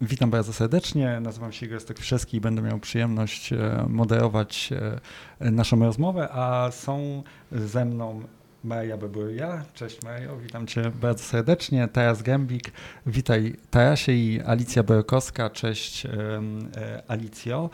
[0.00, 1.20] Witam bardzo serdecznie.
[1.20, 4.70] Nazywam się Igor Stokwiszewski i będę miał przyjemność e, moderować
[5.40, 8.22] e, naszą rozmowę, a są ze mną
[8.64, 9.64] Maria Beburia.
[9.74, 11.88] Cześć Mario, witam Cię bardzo serdecznie.
[11.88, 12.72] Taras Gębik,
[13.06, 15.50] witaj Tarasie i Alicja Borkowska.
[15.50, 16.10] Cześć e,
[17.08, 17.70] Alicjo.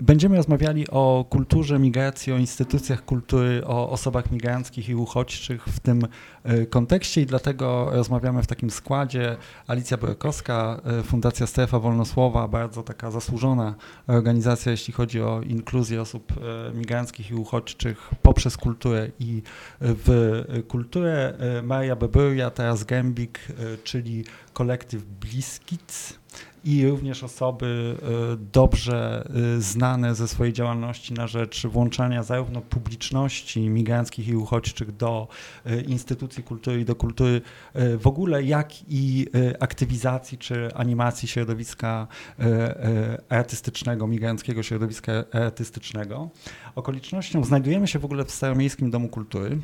[0.00, 6.02] Będziemy rozmawiali o kulturze migracji, o instytucjach kultury, o osobach migranckich i uchodźczych w tym
[6.70, 9.36] kontekście i dlatego rozmawiamy w takim składzie.
[9.66, 13.74] Alicja Borkowska, e, Fundacja Strefa Wolnosłowa, bardzo taka zasłużona
[14.06, 19.42] organizacja, jeśli chodzi o inkluzję osób e, migranckich i uchodźczych poprzez kulturę i
[19.80, 21.34] w kulturę.
[21.62, 23.40] Maria Beburia, teraz Gębik,
[23.84, 26.14] czyli kolektyw Bliskic
[26.66, 33.68] i również osoby e, dobrze e, znane ze swojej działalności na rzecz włączania zarówno publiczności
[33.68, 35.28] migranckich i uchodźczych do
[35.66, 37.40] e, instytucji kultury i do kultury
[37.98, 39.26] w ogóle, jak i
[39.60, 42.06] aktywizacji czy animacji środowiska
[43.28, 46.30] artystycznego, migranckiego środowiska artystycznego.
[46.74, 49.58] Okolicznością znajdujemy się w ogóle w Staromiejskim Domu Kultury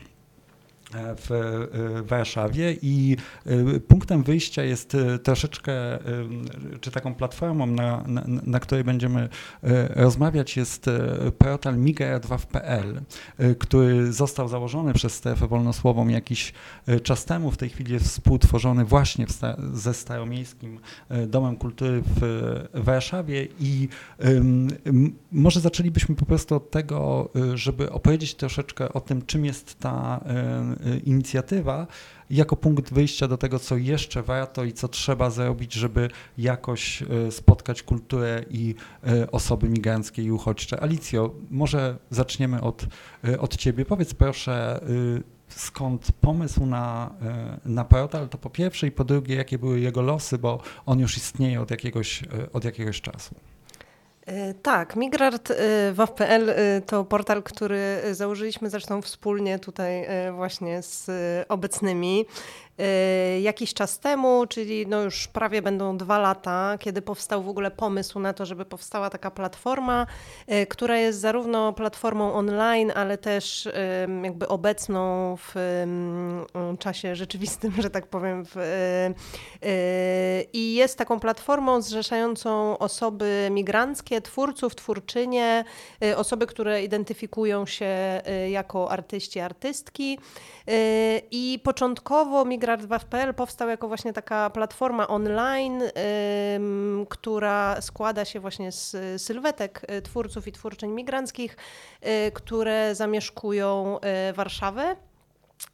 [0.94, 6.00] w Warszawie i y, punktem wyjścia jest y, troszeczkę,
[6.74, 9.28] y, czy taką platformą, na, na, na której będziemy
[9.90, 10.90] rozmawiać, jest
[11.38, 13.02] portal migra2.pl,
[13.58, 16.52] który został założony przez strefę wolnosłową jakiś
[17.02, 17.50] czas temu.
[17.50, 20.80] W tej chwili jest współtworzony właśnie sta ze Staromiejskim
[21.26, 23.88] Domem Kultury w Warszawie i
[25.32, 30.24] może zaczęlibyśmy po prostu od tego, żeby opowiedzieć troszeczkę o tym, czym jest ta
[31.05, 31.86] inicjatywa
[32.30, 37.30] jako punkt wyjścia do tego, co jeszcze warto i co trzeba zrobić, żeby jakoś y,
[37.30, 38.75] spotkać kulturę i
[39.08, 40.80] y, osoby migranckie i uchodźcze.
[40.80, 42.86] Alicjo, może zaczniemy od,
[43.38, 43.84] od Ciebie.
[43.84, 44.80] Powiedz proszę,
[45.48, 47.14] skąd pomysł na,
[47.64, 51.16] na portal, to po pierwsze i po drugie, jakie były jego losy, bo on już
[51.16, 52.22] istnieje od jakiegoś,
[52.53, 53.34] od jakiegoś czasu.
[54.27, 61.10] E, tak, migrart.waw.pl e, e, to portal, który założyliśmy zresztą wspólnie tutaj właśnie z
[61.49, 62.25] obecnymi.
[62.82, 67.70] Y, jakiś czas temu, czyli no już prawie będą dwa lata, kiedy powstał w ogóle
[67.70, 70.06] pomysł na to, żeby powstała taka platforma,
[70.53, 73.69] y, która jest zarówno platformą online, ale też
[74.22, 75.54] jakby obecną w
[76.78, 78.44] czasie rzeczywistym, że tak powiem.
[79.62, 85.64] Y, I jest taką platformą zrzeszającą osoby migranckie, twórców, twórczynie,
[86.16, 90.19] osoby, które identyfikują się jako artyści, artystki.
[91.31, 95.83] I początkowo migracja Migrant2.pl powstał jako właśnie taka platforma online,
[97.09, 101.56] która składa się właśnie z sylwetek y, twórców i twórczyń migranckich,
[102.27, 103.99] y, które zamieszkują
[104.31, 104.97] y, Warszawę.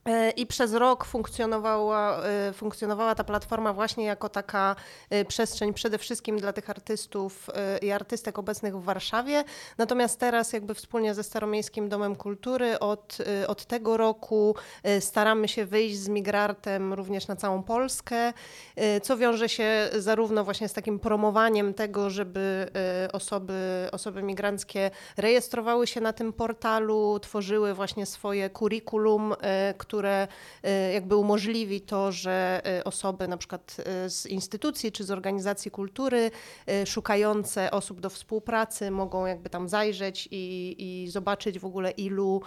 [0.08, 4.76] E, I przez rok funkcjonowała, e, funkcjonowała ta platforma właśnie jako taka
[5.10, 7.50] e, przestrzeń przede wszystkim dla tych artystów
[7.82, 9.44] i artystek obecnych w Warszawie.
[9.78, 14.54] Natomiast teraz jakby wspólnie ze Staromiejskim Domem Kultury od, od tego roku
[15.00, 18.32] staramy się wyjść z Migrartem również na całą Polskę,
[19.02, 22.70] co wiąże się zarówno właśnie z takim promowaniem tego, żeby
[23.12, 29.34] osoby, osoby migranckie rejestrowały się na tym portalu, tworzyły właśnie swoje kurikulum,
[29.78, 33.76] które y, jakby umożliwi to, że y, osoby na przykład
[34.06, 36.30] y, z instytucji czy z organizacji kultury
[36.86, 42.42] szukające osób do współpracy mogą jakby tam zajrzeć i, i zobaczyć w ogóle ilu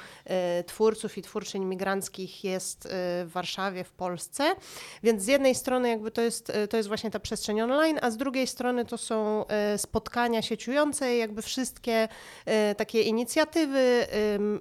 [0.65, 2.87] twórców i twórczyń migranckich jest
[3.25, 4.55] w Warszawie, w Polsce.
[5.03, 8.17] Więc z jednej strony jakby to jest, to jest właśnie ta przestrzeń online, a z
[8.17, 9.45] drugiej strony to są
[9.77, 12.07] spotkania sieciujące, jakby wszystkie
[12.77, 14.07] takie inicjatywy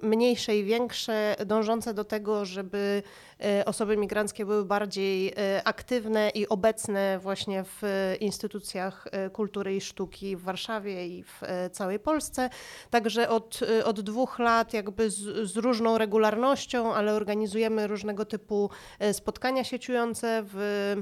[0.01, 3.03] mniejsze i większe, dążące do tego, że żeby
[3.43, 7.81] e, osoby migranckie były bardziej e, aktywne i obecne właśnie w
[8.19, 12.49] instytucjach kultury i sztuki w Warszawie i w całej Polsce.
[12.89, 18.69] Także od, od dwóch lat jakby z, z różną regularnością, ale organizujemy różnego typu
[19.11, 20.95] spotkania sieciujące w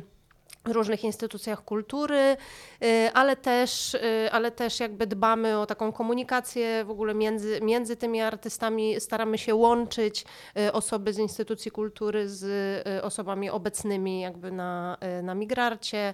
[0.72, 2.38] różnych instytucjach kultury,
[2.84, 7.96] y, ale też, y, ale też jakby dbamy o taką komunikację w ogóle między, między
[7.96, 10.26] tymi artystami, staramy się łączyć
[10.58, 16.14] y, osoby z instytucji kultury z osobami obecnymi jakby na, na migrarcie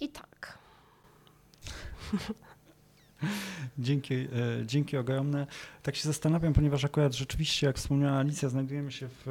[0.00, 0.58] i tak.
[3.78, 4.26] Dzięki, e,
[4.66, 5.46] dzięki ogromne.
[5.82, 9.28] Tak się zastanawiam, ponieważ akurat rzeczywiście, jak wspomniała Alicja, znajdujemy się w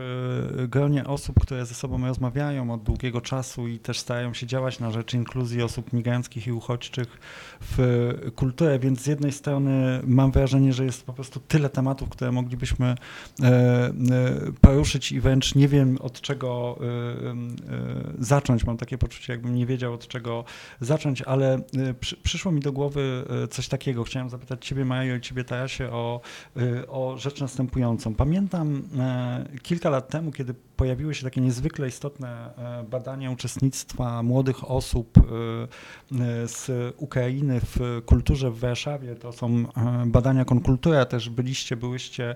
[0.64, 4.80] e, gronie osób, które ze sobą rozmawiają od długiego czasu i też starają się działać
[4.80, 7.18] na rzecz inkluzji osób migranckich i uchodźczych
[7.62, 7.78] w
[8.36, 12.86] kulturę, więc z jednej strony mam wrażenie, że jest po prostu tyle tematów, które moglibyśmy
[12.86, 13.92] e, e,
[14.62, 16.86] poruszyć i wręcz nie wiem od czego e,
[17.32, 17.36] e,
[18.20, 18.66] zacząć.
[18.66, 20.44] Mam takie poczucie, jakbym nie wiedział od czego
[20.82, 24.04] zacząć, ale e, przy, przyszło mi do głowy e, coś takiego.
[24.04, 26.22] Chciałem zapytać Ciebie, Majo, i Ciebie, Tarasie, o,
[26.58, 28.16] e, o rzecz następującą.
[28.16, 34.72] Pamiętam e, kilka lat temu, kiedy pojawiły się takie niezwykle istotne e, badania uczestnictwa młodych
[34.72, 35.22] osób e,
[36.48, 39.16] z Ukrainy w kulturze w Warszawie.
[39.16, 39.66] To są
[40.06, 42.36] badania Konkultura, też byliście, byłyście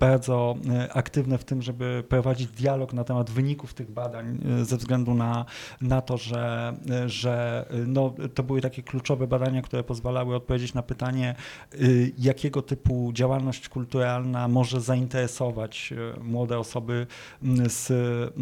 [0.00, 0.56] bardzo
[0.94, 5.44] aktywne w tym, żeby prowadzić dialog na temat wyników tych badań ze względu na,
[5.80, 6.74] na to, że,
[7.06, 11.31] że no, to były takie kluczowe badania, które pozwalały odpowiedzieć na pytanie,
[11.74, 17.06] y, jakiego typu działalność kulturalna może zainteresować e, młode osoby
[17.42, 18.34] m, z e,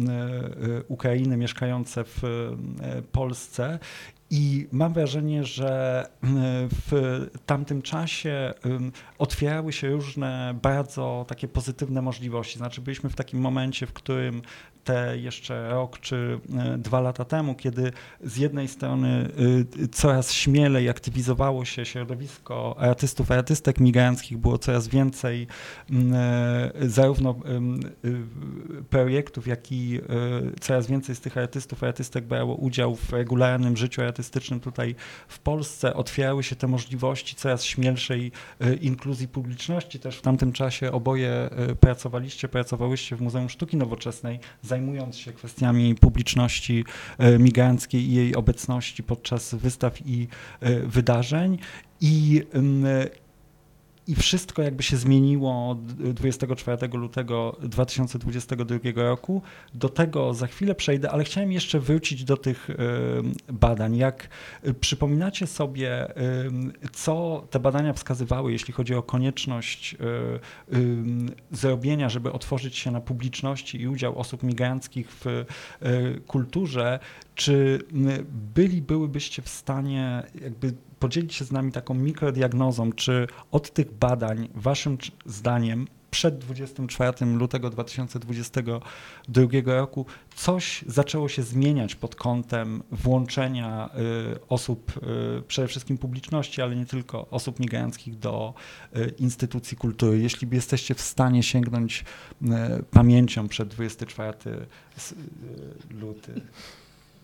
[0.87, 2.21] Ukrainy mieszkające w
[3.11, 3.79] Polsce.
[4.29, 6.35] I mam wrażenie, że m,
[6.71, 8.53] w tamtym czasie
[9.17, 12.57] otwierały się różne bardzo takie pozytywne możliwości.
[12.57, 14.41] Znaczy, byliśmy w takim momencie, w którym
[14.83, 17.91] te jeszcze rok czy e, dwa lata temu, kiedy
[18.23, 19.29] z jednej strony
[19.79, 25.47] y, coraz śmielej aktywizowało się środowisko artystów, artystek migranckich, było coraz więcej
[26.13, 27.35] e, zarówno
[28.89, 30.01] projektów, jak i
[30.59, 34.95] coraz więcej z tych artystów, artystek brało udział w regularnym życiu artystycznym tutaj
[35.27, 35.93] w Polsce.
[35.93, 38.31] Otwierały się te możliwości coraz śmielszej
[38.81, 39.99] inkluzji publiczności.
[39.99, 41.49] Też w tamtym czasie oboje
[41.79, 44.39] pracowaliście, pracowałyście w Muzeum Sztuki Nowoczesnej,
[44.71, 46.85] zajmując się kwestiami publiczności
[47.17, 50.27] e, migranckiej i jej obecności podczas wystaw i
[50.59, 51.57] e, wydarzeń.
[52.01, 52.85] I, ym,
[54.07, 59.41] i wszystko jakby się zmieniło od 24 lutego 2022 roku.
[59.73, 62.69] Do tego za chwilę przejdę, ale chciałem jeszcze wrócić do tych
[63.49, 63.97] badań.
[63.97, 64.29] Jak
[64.67, 66.07] y, przypominacie sobie,
[66.93, 69.95] co te badania wskazywały, jeśli chodzi o konieczność
[70.73, 75.45] ym, zrobienia, żeby otworzyć się na publiczności i udział osób migranckich w y,
[76.27, 76.99] kulturze,
[77.35, 77.79] czy
[78.55, 84.49] byli, byłybyście w stanie jakby podzielić się z nami taką mikrodiagnozą, czy od tych badań,
[84.55, 88.81] waszym zdaniem, przed 24 lutego 2022
[89.65, 90.05] roku
[90.35, 93.89] coś zaczęło się zmieniać pod kątem włączenia
[94.35, 94.93] y, osób,
[95.39, 98.53] y, przede wszystkim publiczności, ale nie tylko osób migranckich do
[98.95, 100.19] y, instytucji kultury.
[100.19, 102.05] Jeśli jesteście w stanie sięgnąć
[102.91, 104.37] pamięcią przed 24
[104.97, 106.41] s- y, luty.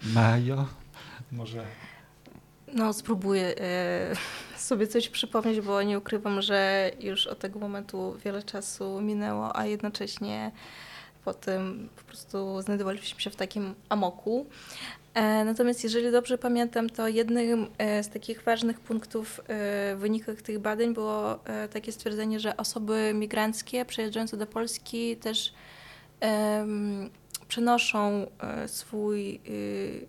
[0.04, 0.66] Majo,
[1.32, 1.66] może
[2.74, 4.16] No, spróbuję e,
[4.58, 9.66] sobie coś przypomnieć, bo nie ukrywam, że już od tego momentu wiele czasu minęło, a
[9.66, 10.52] jednocześnie
[11.26, 14.46] potem po prostu znajdowaliśmy się w takim amoku.
[15.14, 19.44] E, natomiast jeżeli dobrze pamiętam, to jednym e, z takich ważnych punktów e,
[19.96, 21.40] w wynikach tych badań było
[21.74, 25.54] takie stwierdzenie, że osoby migranckie przyjeżdżające do Polski też
[27.48, 30.08] przenoszą e, swój y,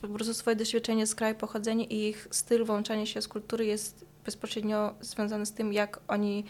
[0.00, 4.04] po prostu swoje doświadczenie z kraju pochodzenia i ich styl włączania się z kultury jest
[4.24, 6.44] bezpośrednio związany z tym, jak oni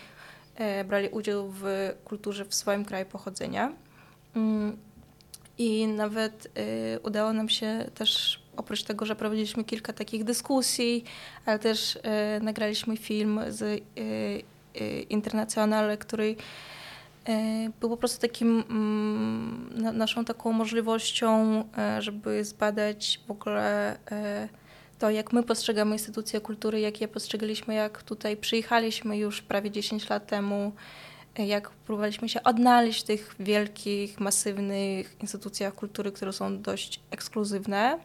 [0.55, 1.65] e, brali udział w
[2.05, 3.73] kulturze w swoim kraju pochodzenia.
[4.37, 4.77] Mm,
[5.59, 11.05] I nawet e, udało nam się też, oprócz tego, że prowadziliśmy kilka takich dyskusji,
[11.47, 16.76] ale też e, nagraliśmy film z e, e, Internacjonale, który e,
[17.81, 24.49] był po prostu takim mm, na, naszą taką możliwością, e, żeby zbadać w ogóle e,
[24.99, 30.09] to, jak my postrzegamy instytucje kultury, jak je postrzegaliśmy, jak tutaj przyjechaliśmy już prawie 10
[30.11, 30.73] lat temu,
[31.39, 37.99] e, jak próbowaliśmy się odnaleźć w tych wielkich, masywnych instytucjach kultury, które są dość ekskluzywne.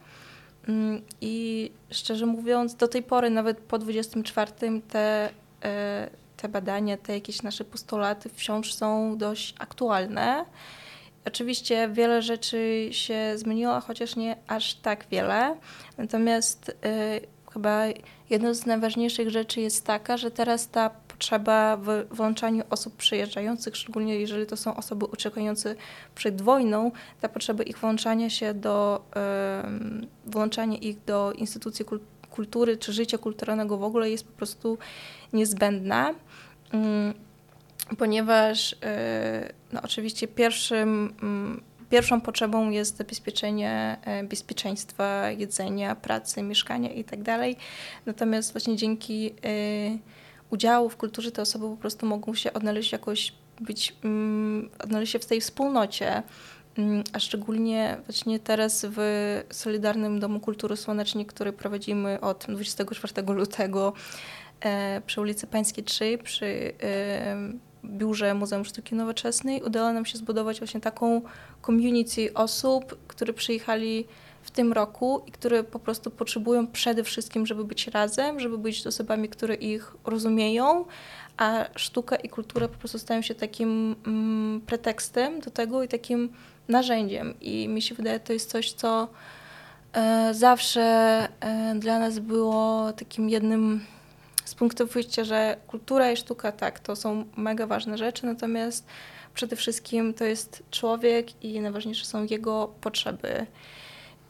[0.68, 4.52] Mm, I szczerze mówiąc, do tej pory, nawet po 24,
[4.90, 5.30] te,
[5.64, 6.10] e,
[6.42, 10.46] te badania, te jakieś nasze postulaty wciąż są dość aktualne.
[11.26, 15.56] Oczywiście wiele rzeczy się zmieniło, chociaż nie aż tak wiele.
[15.98, 16.74] Natomiast y,
[17.54, 17.84] chyba
[18.30, 24.16] jedną z najważniejszych rzeczy jest taka, że teraz ta potrzeba w włączaniu osób przyjeżdżających, szczególnie
[24.20, 25.76] jeżeli to są osoby uciekające
[26.16, 29.06] przed wojną, ta potrzeba ich włączania się do,
[29.66, 32.00] ym, włączania ich do instytucji kul-
[32.32, 34.78] kultury czy życia kulturalnego w ogóle jest po prostu
[35.34, 36.14] niezbędna.
[36.74, 37.14] Ym,
[37.98, 38.76] ponieważ y,
[39.72, 41.62] no oczywiście pierwszym mm,
[41.92, 47.40] pierwszą potrzebą jest zabezpieczenie e, bezpieczeństwa, jedzenia, pracy, mieszkania itd.
[48.06, 49.32] Natomiast właśnie dzięki e,
[50.50, 55.20] udziału w kulturze te osoby po prostu mogą się odnaleźć jakoś, być, mm, odnaleźć się
[55.20, 56.24] w tej wspólnocie.
[56.78, 59.02] Mm, A szczególnie właśnie teraz w
[59.50, 63.94] Solidarnym Domu Kultury Słonecznik, który prowadzimy od 24 lutego
[65.06, 67.36] przy ulicy Pańskiej 3, przy e,
[67.86, 71.22] biurze Muzeum Sztuki Nowoczesnej, udało nam się zbudować właśnie taką
[71.66, 74.08] community osób, które przyjechali
[74.42, 78.84] w tym roku i które po prostu potrzebują przede wszystkim, żeby być razem, żeby być
[78.84, 80.86] z osobami, które ich rozumieją,
[81.38, 86.30] a sztuka i kultura po prostu stają się takim mm, pretekstem do tego i takim
[86.68, 87.34] narzędziem.
[87.42, 89.08] I mi się wydaje, to jest coś, co
[89.94, 90.82] e, zawsze
[91.40, 93.86] e, dla nas było takim jednym
[94.52, 98.86] z punktów wyjścia, że kultura i sztuka, tak, to są mega ważne rzeczy, natomiast
[99.34, 103.46] przede wszystkim to jest człowiek i najważniejsze są jego potrzeby.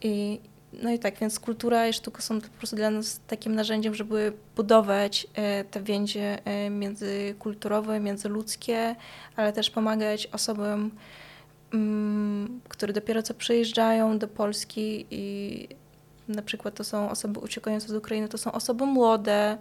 [0.00, 0.40] I,
[0.72, 4.32] no i tak, więc kultura i sztuka są po prostu dla nas takim narzędziem, żeby
[4.56, 8.96] budować e, te więzie e, międzykulturowe, międzyludzkie,
[9.36, 10.90] ale też pomagać osobom,
[11.74, 15.68] mm, które dopiero co przyjeżdżają do Polski i
[16.28, 19.58] na przykład to są osoby uciekające z Ukrainy, to są osoby młode,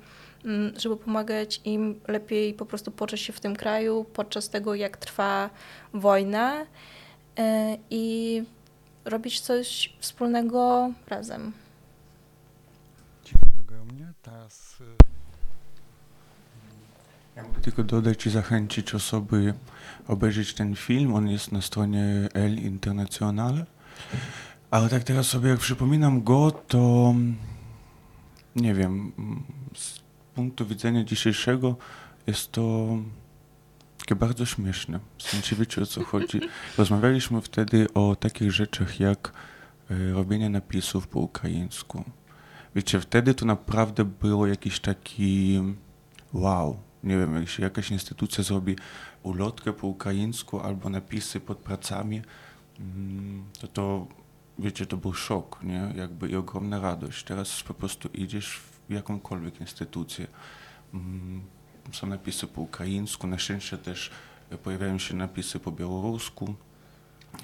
[0.78, 5.50] żeby pomagać im lepiej po prostu poczuć się w tym kraju podczas tego, jak trwa
[5.94, 6.66] wojna
[7.38, 8.44] e, i
[9.06, 11.54] robić coś wspólnego razem.
[13.24, 14.14] Dziękuję ogromnie.
[14.22, 14.84] Teraz y,
[17.36, 19.54] Ja mogę tylko dodać i zachęcić osoby
[20.08, 21.14] obejrzeć ten film.
[21.14, 23.66] On jest na stronie El Internacional.
[24.72, 27.36] Ale tak teraz sobie jak przypominam go, to mm,
[28.56, 29.44] nie wiem, mm,
[30.42, 31.76] punktu widzenia dzisiejszego
[32.28, 32.88] jest to
[33.98, 35.00] takie bardzo śmieszne.
[35.18, 36.40] W sensie wiecie o co chodzi.
[36.78, 39.34] Rozmawialiśmy wtedy o takich rzeczach jak
[39.92, 42.04] y, robienie napisów po ukraińsku.
[42.76, 45.62] Wiecie, wtedy to naprawdę było jakiś taki
[46.34, 46.78] wow.
[47.04, 48.76] Nie wiem, jak się jakaś instytucja zrobi
[49.24, 52.22] ulotkę po ukraińsku albo napisy pod pracami,
[52.80, 54.08] mm, to to,
[54.60, 55.94] wiecie, to był szok, nie?
[55.96, 57.24] Jakby i ogromna radość.
[57.24, 60.28] Teraz po prostu idziesz w jakąkolwiek instytucję.
[60.94, 61.42] mm,
[61.94, 64.12] Są napisy po ukraińsku, na szczęście też
[64.64, 66.56] pojawiają się napisy po białorusku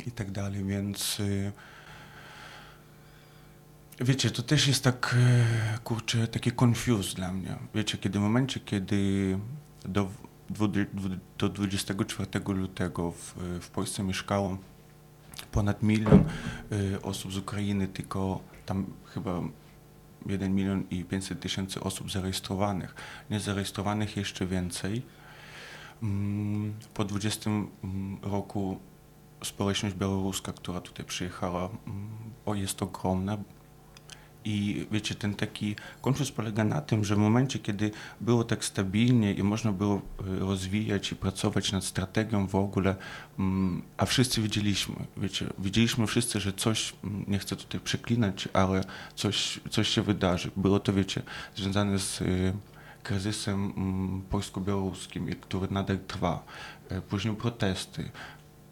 [0.07, 1.51] i tak dalej, więc y,
[3.99, 7.55] Wiecie, to też jest tak, e, kurczę, taki confuse dla mnie.
[7.75, 9.39] Wiecie, kiedy w momencie, kiedy
[9.85, 10.09] do,
[11.37, 14.57] do 24 lutego w, w Polsce mieszkało
[15.51, 16.25] ponad milion
[16.95, 19.41] e, osób z Ukrainy, tylko tam chyba
[20.25, 22.95] 1 milion i 500 tysięcy osób zarejestrowanych.
[23.29, 25.01] Niezarejestrowanych jeszcze więcej.
[26.03, 28.79] Mm, Po 20 mm, roku
[29.43, 31.69] społeczność białoruska, która tutaj przyjechała,
[32.45, 33.37] mm, jest ogromna,
[34.45, 37.91] i wiecie, ten taki konflikt polega na tym, że w momencie, kiedy
[38.21, 42.95] było tak stabilnie i można było y, rozwijać i pracować nad strategią w ogóle,
[43.39, 48.83] mm, a wszyscy widzieliśmy, wiecie, widzieliśmy wszyscy, że coś, mm, nie chcę tutaj przeklinać, ale
[49.15, 50.51] coś, coś się wydarzy.
[50.55, 51.21] Było to, wiecie,
[51.55, 52.53] związane z y,
[53.03, 56.43] kryzysem mm, polsko-białoruskim, który nadal trwa.
[56.91, 58.11] Y, Później protesty,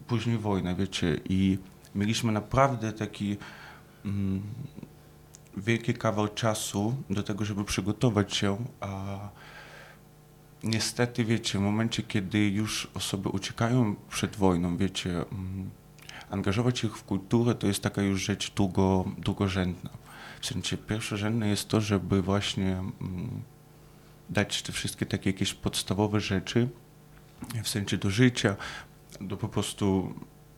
[0.06, 1.58] później wojna, wiecie, i
[1.94, 3.36] mieliśmy naprawdę taki
[5.56, 9.18] wielki kawał czasu do tego, żeby przygotować się, a
[10.62, 15.70] niestety, wiecie, w momencie, kiedy już osoby uciekają przed wojną, wiecie, mm,
[16.30, 19.90] angażować ich w kulturę to jest taka już rzecz długo, długorzędna.
[20.40, 23.42] W sensie pierwszorzędne jest to, żeby właśnie mm,
[24.30, 26.68] dać te wszystkie takie jakieś podstawowe rzeczy,
[27.62, 28.56] w sensie do życia,
[29.20, 30.14] do po prostu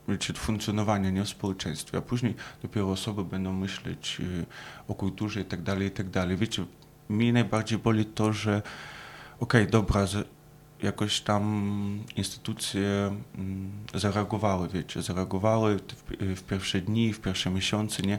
[0.08, 4.46] wiecie, funkcjonowania nie w społeczeństwie, a później dopiero osoby będą myśleć y,
[4.88, 6.36] o kulturze i tak dalej, i tak dalej.
[6.36, 6.64] Wiecie,
[7.08, 8.62] mnie najbardziej boli to, że
[9.40, 10.28] okej, dobra, z,
[10.82, 15.78] jakoś tam instytucje mm, zareagowały, wiecie, zareagowały
[16.36, 18.18] w, pierwsze dni, w pierwsze miesiące, nie?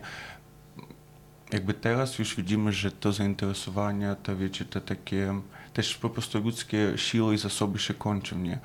[1.51, 5.41] Jakby teraz już widzimy, że to zainteresowania, te wiecie, te takie
[5.73, 8.59] też po prostu ludzkie siły i zasoby się kończą, nie?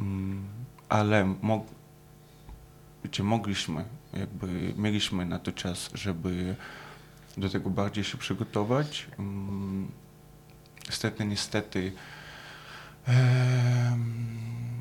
[0.00, 0.42] Mm,
[0.88, 1.34] ale
[3.04, 6.54] wiecie, mogliśmy, jakby mieliśmy na to czas, żeby
[7.36, 9.06] do tego bardziej się przygotować.
[9.18, 9.88] Mm,
[10.90, 11.92] Niestety, niestety,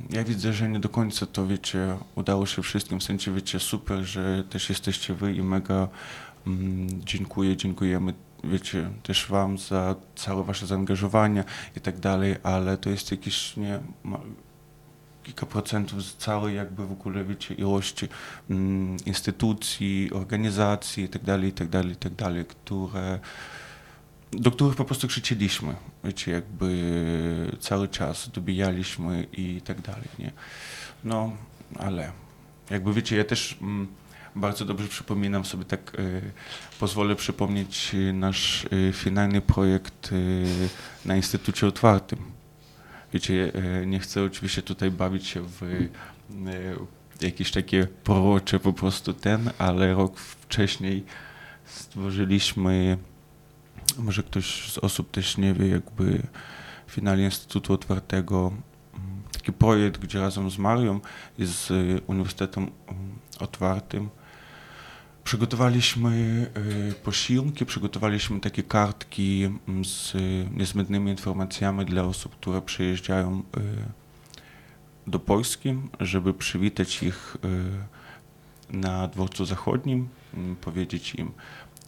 [0.10, 4.04] ja widzę, że nie do końca to, wiecie, udało się wszystkim, w sensie, wiecie, super,
[4.04, 5.88] że też jesteście wy i mega
[6.48, 11.44] mm, dziękuję, dziękujemy, wiecie, też wam za całe wasze zaangażowanie
[11.78, 13.80] i tak dalej, ale to jest jakieś, nie,
[15.30, 18.08] kilka procentów z całej jakby w ogóle, wiecie, ilości
[18.50, 23.20] mm, instytucji, organizacji itd., itd., itd., które,
[24.32, 30.32] do których po prostu krzyczeliśmy, wiecie, jakby cały czas dobijaliśmy i tak dalej, nie?
[31.04, 31.32] No,
[31.80, 32.12] ale
[32.70, 33.88] jakby wiecie, ja też mm,
[34.36, 36.22] bardzo dobrze przypominam sobie, tak y,
[36.80, 40.70] pozwolę przypomnieć nasz y, finalny projekt y,
[41.06, 42.39] na Instytucie Otwartym.
[43.14, 43.52] Wiecie,
[43.82, 45.90] y, nie chcę oczywiście tutaj bawić się w y,
[47.22, 51.06] jakieś takie prorocze po prostu ten, ale rok wcześniej
[51.66, 52.98] stworzyliśmy,
[53.98, 56.22] może ktoś z osób też nie wie, jakby
[56.88, 58.54] finalnie Instytutu Otwartego
[59.32, 61.00] taki projekt, gdzie razem z Marią
[61.38, 62.72] i z y, Uniwersytetem
[63.40, 64.10] Otwartym
[65.30, 66.12] przygotowaliśmy
[66.92, 70.14] y, posiłki, przygotowaliśmy takie kartki mm, z
[70.52, 73.42] niezbędnymi informacjami dla osób, które przyjeżdżają y,
[75.08, 77.38] do Polski, żeby przywitać ich
[78.72, 81.32] y, na dworcu zachodnim, mm, powiedzieć im,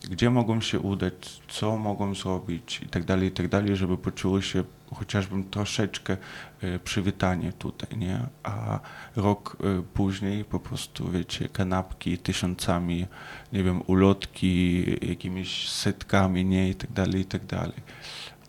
[0.10, 4.64] gdzie mogą się udać, co mogą zrobić i tak dalej, i tak żeby poczuły się
[4.96, 6.18] chociażby troszeczkę
[6.64, 8.20] y, przywitanie tutaj, nie?
[8.44, 8.80] A
[9.16, 13.08] rok y, później po prostu, wiecie, kanapki tysiącami,
[13.54, 16.70] nie wiem, ulotki jakimiś setkami, nie?
[16.70, 17.82] I tak dalej, i tak dalej.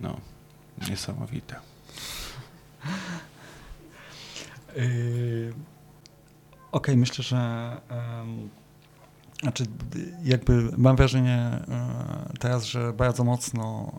[0.01, 0.17] No,
[0.89, 1.57] niesamowite.
[4.77, 5.53] Yy,
[6.73, 7.37] Okej, myślę, że
[7.89, 8.49] em,
[9.43, 9.65] znaczy,
[10.25, 13.93] jakby mam wrażenie e, teraz, że bardzo mocno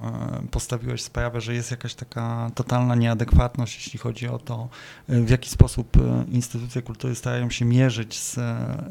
[0.43, 4.69] e, postawiłeś sprawę, że jest jakaś taka totalna nieadekwatność, jeśli chodzi o to,
[5.09, 5.97] e, w jaki sposób
[6.31, 8.39] instytucje kultury starają się mierzyć z,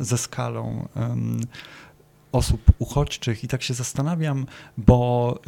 [0.00, 0.88] ze skalą
[2.32, 3.44] osób uchodźczych.
[3.44, 5.38] I tak się zastanawiam, bo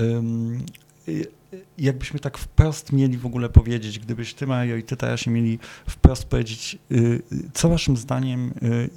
[1.78, 5.58] jakbyśmy tak wprost mieli w ogóle powiedzieć, gdybyś ty, Mario, i ty, Tarasie, mieli
[5.88, 7.22] wprost powiedzieć, y, y,
[7.54, 8.90] co waszym zdaniem y,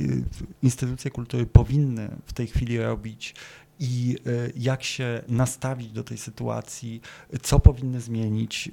[0.63, 3.35] instytucje kultury powinny w tej chwili robić
[3.79, 4.15] i
[4.55, 7.01] jak się nastawić do tej sytuacji,
[7.41, 8.69] co powinny zmienić.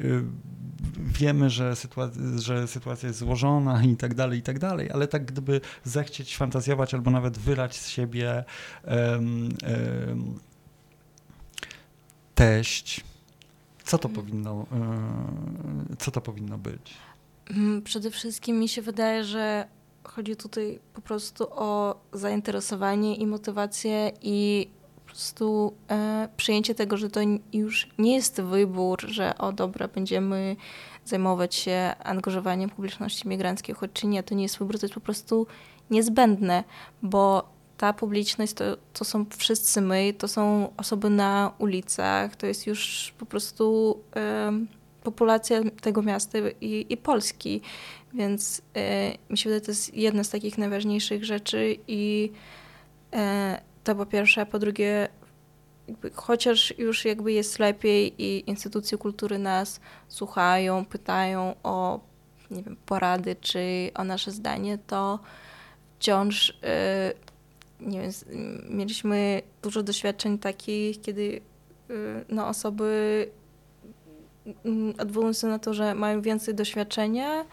[0.99, 5.25] Wiemy, że, sytua- że sytuacja jest złożona i tak dalej, i tak dalej, ale tak
[5.25, 8.45] gdyby zechcieć fantazjować albo nawet wylać z siebie
[8.85, 10.39] em, em,
[12.35, 13.05] teść,
[13.85, 14.67] co to powinno,
[15.93, 16.95] e, co to powinno być?
[17.51, 19.67] Mm, Przede wszystkim mi się wydaje, że
[20.05, 27.11] chodzi tutaj po prostu o zainteresowanie i motywację i po prostu e, przyjęcie tego, że
[27.11, 27.21] to
[27.53, 30.57] już nie jest wybór, że o dobra, będziemy
[31.05, 35.01] zajmować się angażowaniem publiczności migranckiej, choć czy nie, to nie jest wybór, to jest po
[35.01, 35.47] prostu
[35.91, 36.65] niezbędne,
[37.03, 42.67] bo ta publiczność to, to są wszyscy my, to są osoby na ulicach, to jest
[42.67, 44.69] już po prostu em,
[45.03, 47.61] populacja tego miasta i, i Polski.
[48.15, 52.33] Więc e, mi się wydaje, to jest jedna z takich najważniejszych rzeczy i
[53.13, 55.09] e, to po pierwsze, a po drugie,
[56.15, 62.01] chociaż już jakby jest lepiej i instytucje kultury nas słuchają, pytają o
[62.51, 65.19] nie wiem, porady czy o nasze zdanie, to
[65.99, 67.13] wciąż e,
[67.81, 68.11] nie wiem,
[68.69, 71.41] mieliśmy dużo doświadczeń takich, kiedy
[71.91, 71.95] e,
[72.29, 73.31] no, osoby
[74.65, 77.45] mm, odwołując się na to, że mają więcej doświadczenia,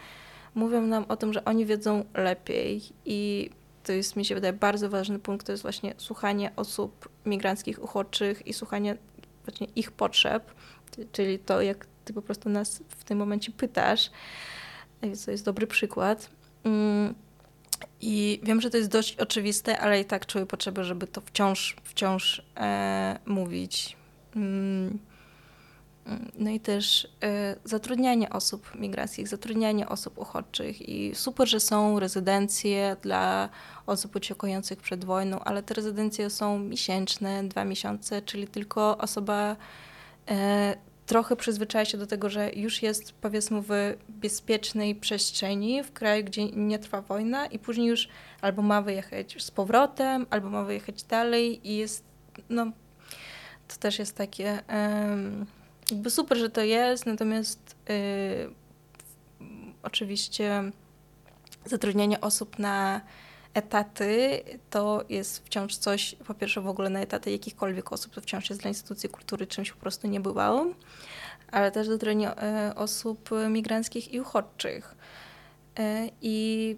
[0.54, 2.82] mówią nam o tym, że oni wiedzą lepiej.
[3.04, 3.50] I
[3.84, 8.46] to jest, mi się wydaje, bardzo ważny punkt, to jest właśnie słuchanie osób migranckich, uchodźczych
[8.46, 8.96] i słuchanie
[9.44, 10.54] właśnie ich potrzeb,
[11.12, 14.10] czyli to, jak ty po prostu nas w tym momencie pytasz,
[15.24, 16.30] to jest dobry przykład.
[18.02, 21.76] I wiem, że to jest dość oczywiste, ale i tak czuję potrzebę, żeby to wciąż,
[21.84, 23.96] wciąż e, mówić.
[24.36, 24.98] Mm,
[26.38, 32.96] no i też e, zatrudnianie osób migracyjnych, zatrudnianie osób uchodźczych i super, że są rezydencje
[33.02, 33.48] dla
[33.86, 39.56] osób uciekających przed wojną, ale te rezydencje są miesięczne, dwa miesiące, czyli tylko osoba
[40.30, 40.76] e,
[41.12, 46.44] trochę przyzwyczaja się do tego, że już jest powiedzmy w bezpiecznej przestrzeni, w kraju, gdzie
[46.44, 48.08] nie trwa wojna i później już
[48.40, 52.04] albo ma wyjechać z powrotem, albo ma wyjechać dalej i jest,
[52.48, 52.66] no
[53.68, 54.62] to też jest takie...
[55.90, 58.50] jakby super, że to jest, natomiast y,
[59.82, 60.62] oczywiście
[61.64, 63.00] zatrudnianie osób na
[63.54, 68.50] etaty to jest wciąż coś, po pierwsze w ogóle na etaty jakichkolwiek osób, to wciąż
[68.50, 70.74] jest dla instytucji kultury czymś po prostu niebywałym,
[71.50, 74.94] ale też zatrudnianie y, osób migranckich i uchodźczych.
[75.78, 76.76] Y, I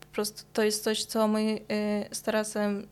[0.00, 2.86] po prostu to jest coś, co my y, z Tarasem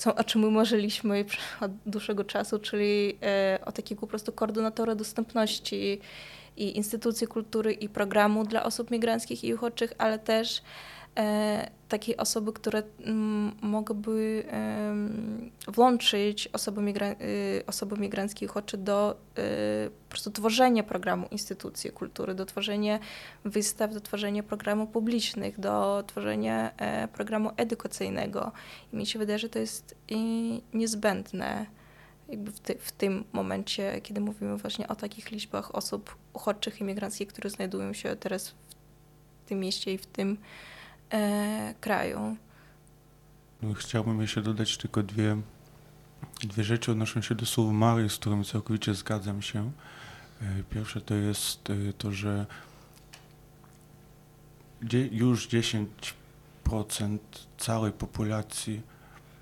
[0.00, 1.24] co, o czym my marzyliśmy
[1.60, 6.00] od dłuższego czasu, czyli e, o takiego po prostu koordynatora dostępności
[6.56, 10.62] i instytucji kultury i programu dla osób migranckich i uchodźczych, ale też e,
[11.88, 14.44] takiej osoby, które mm, mogłyby
[15.68, 21.90] włączyć osoby, migra- y, osoby migranckie i uchodźcze do y, po prostu tworzenia programu instytucji
[21.90, 22.98] kultury, do tworzenia
[23.44, 28.52] wystaw, do tworzenia programów publicznych, do tworzenia e, programu edukacyjnego.
[28.92, 29.94] I mi się wydaje, że to jest
[30.72, 31.66] niezbędne
[32.28, 37.28] jakby w, ty, w tym momencie, kiedy mówimy właśnie o takich liczbach osób uchodźczych, imigranckich,
[37.28, 38.54] które znajdują się teraz
[39.44, 40.38] w tym mieście i w tym
[41.10, 42.36] e, kraju.
[43.62, 45.36] No, chciałbym jeszcze dodać tylko dwie,
[46.40, 49.72] dwie rzeczy odnoszące się do słów Mary, z którymi całkowicie zgadzam się.
[50.42, 52.46] E, Pierwsze to jest e, to, że
[55.12, 57.18] już 10%
[57.58, 58.82] całej populacji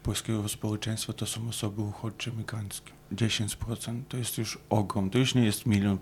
[0.02, 2.92] polskiego społeczeństwa to są osoby uchodźcze migranckie.
[3.12, 5.10] 10% to jest już ogrom.
[5.10, 5.98] To już nie jest milion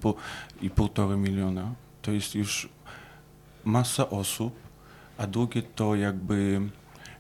[0.60, 1.74] i półtora miliona.
[2.02, 2.68] To jest już
[3.64, 4.65] masa osób.
[5.18, 6.60] A drugie to jakby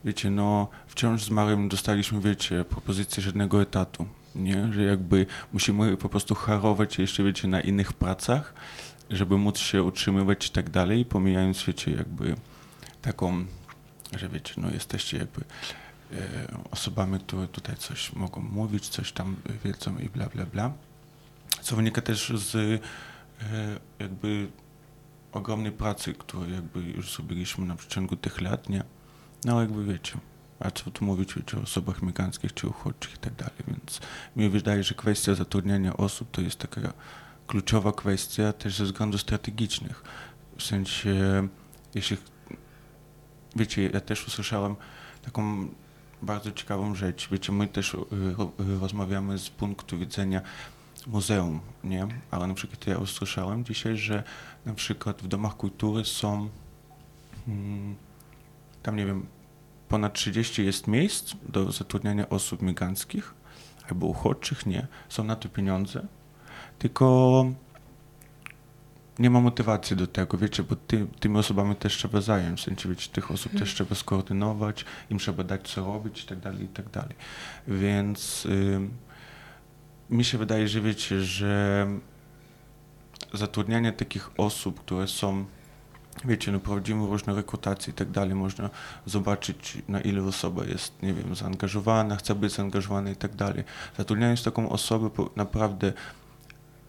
[0.04, 4.72] wiecie, no wciąż z Marem dostaliśmy, wiecie, propozycję żadnego etatu, nie?
[4.72, 8.54] Że jakby musimy po prostu harować jeszcze, wiecie, na innych pracach,
[9.10, 12.34] żeby móc się utrzymywać i tak dalej, pomijając, wiecie, jakby
[13.02, 13.44] taką,
[14.16, 15.40] że wiecie, no jesteście jakby
[16.12, 16.16] e,
[16.70, 20.72] osobami, które tutaj coś mogą mówić, coś tam wiedzą i bla, bla, bla.
[21.60, 22.78] Co wynika też z e,
[23.98, 24.48] jakby
[25.36, 28.82] ogromnej pracy, którą jakby już zrobiliśmy na przeciągu tych lat, nie?
[29.44, 30.18] No jakby wiecie,
[30.60, 34.00] a co tu mówić wiecie, o osobach migranckich czy uchodźczych i tak dalej, więc
[34.36, 36.92] mi wydaje, że kwestia zatrudniania osób to jest taka
[37.46, 40.02] kluczowa kwestia też ze względów strategicznych.
[40.58, 41.48] W sensie,
[41.94, 42.16] jeśli,
[43.56, 44.76] wiecie, ja też usłyszałem
[45.22, 45.68] taką
[46.22, 50.40] bardzo ciekawą rzecz, wiecie, my też y, y, rozmawiamy z punktu widzenia
[51.06, 52.08] muzeum, nie?
[52.30, 54.22] Ale na przykład ja usłyszałem dzisiaj, że
[54.66, 56.48] na przykład w domach kultury są
[57.48, 57.96] mm,
[58.82, 59.26] tam nie wiem,
[59.88, 63.34] ponad 30 jest miejsc do zatrudniania osób migranckich
[63.90, 64.86] albo uchodźczych, nie.
[65.08, 66.06] Są na to pieniądze,
[66.78, 67.46] tylko
[69.18, 72.88] nie ma motywacji do tego, wiecie, bo ty, tymi osobami też trzeba zająć, w sensie,
[72.88, 76.68] wiecie, tych osób też trzeba skoordynować, im trzeba dać co robić i tak dalej, i
[76.68, 77.14] tak dalej.
[77.68, 78.48] Więc
[80.10, 81.86] mi się wydaje, że wiecie, że
[83.32, 85.44] zatrudnianie takich osób, które są
[86.24, 88.70] wiecie, no prowadzimy różne rekrutacje i tak dalej, można
[89.06, 93.64] zobaczyć na ile osoba jest, nie wiem, zaangażowana, chce być zaangażowana i tak dalej.
[93.98, 95.92] Zatrudniając taką osobę, naprawdę,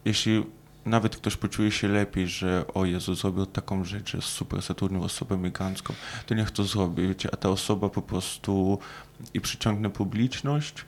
[0.06, 0.43] jeśli
[0.86, 5.38] nawet ktoś poczuje się lepiej, że o Jezu, zrobił taką rzecz, jest super, zatrudnił osobę
[5.38, 5.93] migrancką,
[6.25, 8.80] to niech to zrobi, wiecie, a ta osoba po prostu
[9.34, 10.86] i przyciągnie publiczność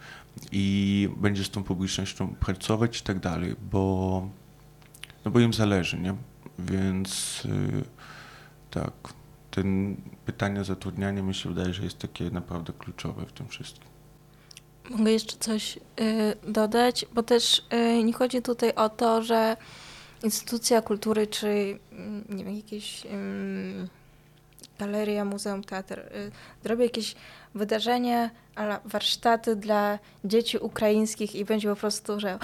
[0.51, 4.29] i będzie z tą publicznością pracować i tak dalej, bo,
[5.25, 6.15] no bo im zależy, nie?
[6.59, 7.41] Więc...
[7.45, 7.83] Yy,
[8.71, 8.93] tak.
[9.51, 13.89] Ten pytanie zatrudniania mi się wydaje, że jest takie naprawdę kluczowe w tym wszystkim.
[14.89, 15.81] Mogę jeszcze coś y,
[16.51, 19.57] dodać, bo też y, nie chodzi tutaj o to, że
[20.23, 23.05] instytucja kultury czy mm, nie wiem, jakieś
[24.79, 25.99] galeria, muzeum, teatr.
[25.99, 26.31] Y,
[26.63, 27.15] zrobi jakieś
[27.55, 32.39] wydarzenie, ale warsztaty dla dzieci ukraińskich i będzie po prostu, że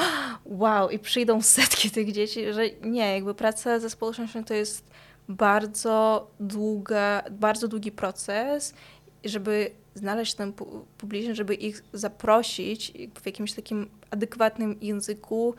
[0.46, 4.90] wow, i przyjdą setki tych dzieci, że nie, jakby praca ze społecznością to jest
[5.30, 8.74] bardzo długa, bardzo długi proces,
[9.24, 15.56] żeby znaleźć tę pu- publiczność, żeby ich zaprosić w jakimś takim adekwatnym języku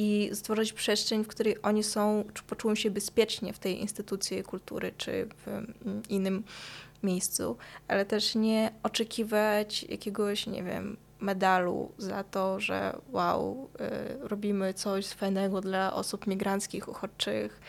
[0.00, 4.92] i stworzyć przestrzeń, w której oni są, czy poczują się bezpiecznie w tej instytucji kultury,
[4.96, 6.44] czy w mm, innym
[7.02, 7.56] miejscu,
[7.88, 13.68] ale też nie oczekiwać jakiegoś, nie wiem, medalu za to, że wow,
[14.22, 17.60] y, robimy coś fajnego dla osób migranckich, uchodźczych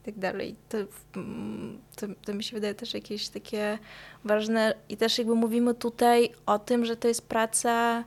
[0.00, 0.56] i tak dalej.
[0.68, 0.78] To,
[1.16, 3.78] mm, to, to mi się wydaje też jakieś takie
[4.24, 8.04] ważne i też jakby mówimy tutaj o tym, że to jest praca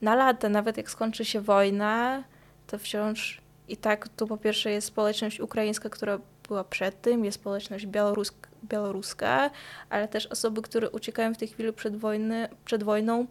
[0.00, 2.24] na lata, nawet jak skończy się wojna,
[2.72, 7.40] to wciąż i tak tu po pierwsze jest społeczność ukraińska, która była przed tym, jest
[7.40, 9.50] społeczność białoruska, białoruska
[9.90, 13.26] ale też osoby, które uciekają w tej chwili przed, wojny, przed wojną,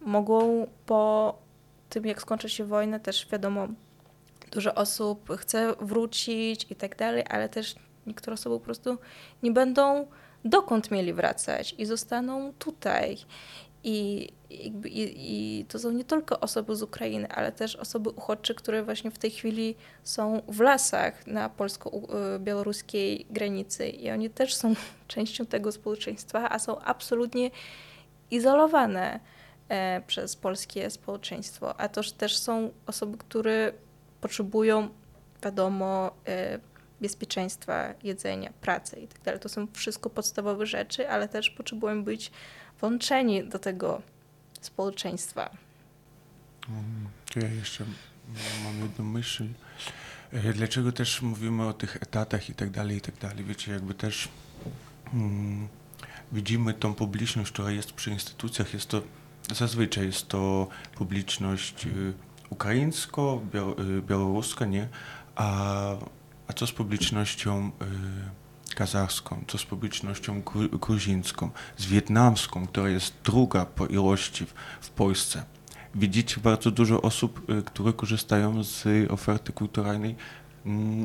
[0.00, 1.34] mogą po
[1.90, 3.68] tym, jak skończy się wojna, też wiadomo,
[4.52, 7.74] dużo osób chce wrócić i tak dalej, ale też
[8.06, 8.98] niektóre osoby po prostu
[9.42, 10.06] nie będą
[10.44, 13.16] dokąd mieli wracać i zostaną tutaj.
[13.88, 14.72] I, i,
[15.60, 19.18] I to są nie tylko osoby z Ukrainy, ale też osoby uchodźcze, które właśnie w
[19.18, 24.74] tej chwili są w lasach na polsko-białoruskiej granicy i oni też są
[25.08, 27.50] częścią tego społeczeństwa, a są absolutnie
[28.30, 29.20] izolowane.
[29.68, 31.80] e, przez polskie społeczeństwo.
[31.80, 33.72] A to też są osoby, które
[34.20, 34.88] potrzebują,
[35.42, 36.58] wiadomo, e,
[37.00, 39.38] bezpieczeństwa, jedzenia, pracy i tak.
[39.38, 42.30] To są wszystko podstawowe rzeczy, ale też potrzebują być
[42.80, 44.02] włączeni do tego
[44.60, 45.50] społeczeństwa.
[47.36, 47.84] Ja jeszcze
[48.64, 49.44] mam jedną myśl.
[50.32, 53.44] E, Dlaczego też mówimy o tych etatach i tak dalej, i tak dalej.
[53.44, 54.28] Wiecie, jakby też
[55.14, 55.68] mm,
[56.32, 59.02] widzimy tą publiczność, która jest przy instytucjach, jest to
[59.54, 62.12] zazwyczaj jest to publiczność y,
[62.50, 64.02] ukraińsko, biał- y,
[64.66, 64.88] nie?
[65.36, 65.90] A,
[66.48, 67.84] a co z publicznością y,
[68.76, 74.46] kazachską, co z publicznością gru- gruzińską, z wietnamską, która jest druga po ilości
[74.80, 75.44] w, Polsce?
[75.94, 80.16] widzicie bardzo dużo osób, y, które korzystają z oferty kulturalnej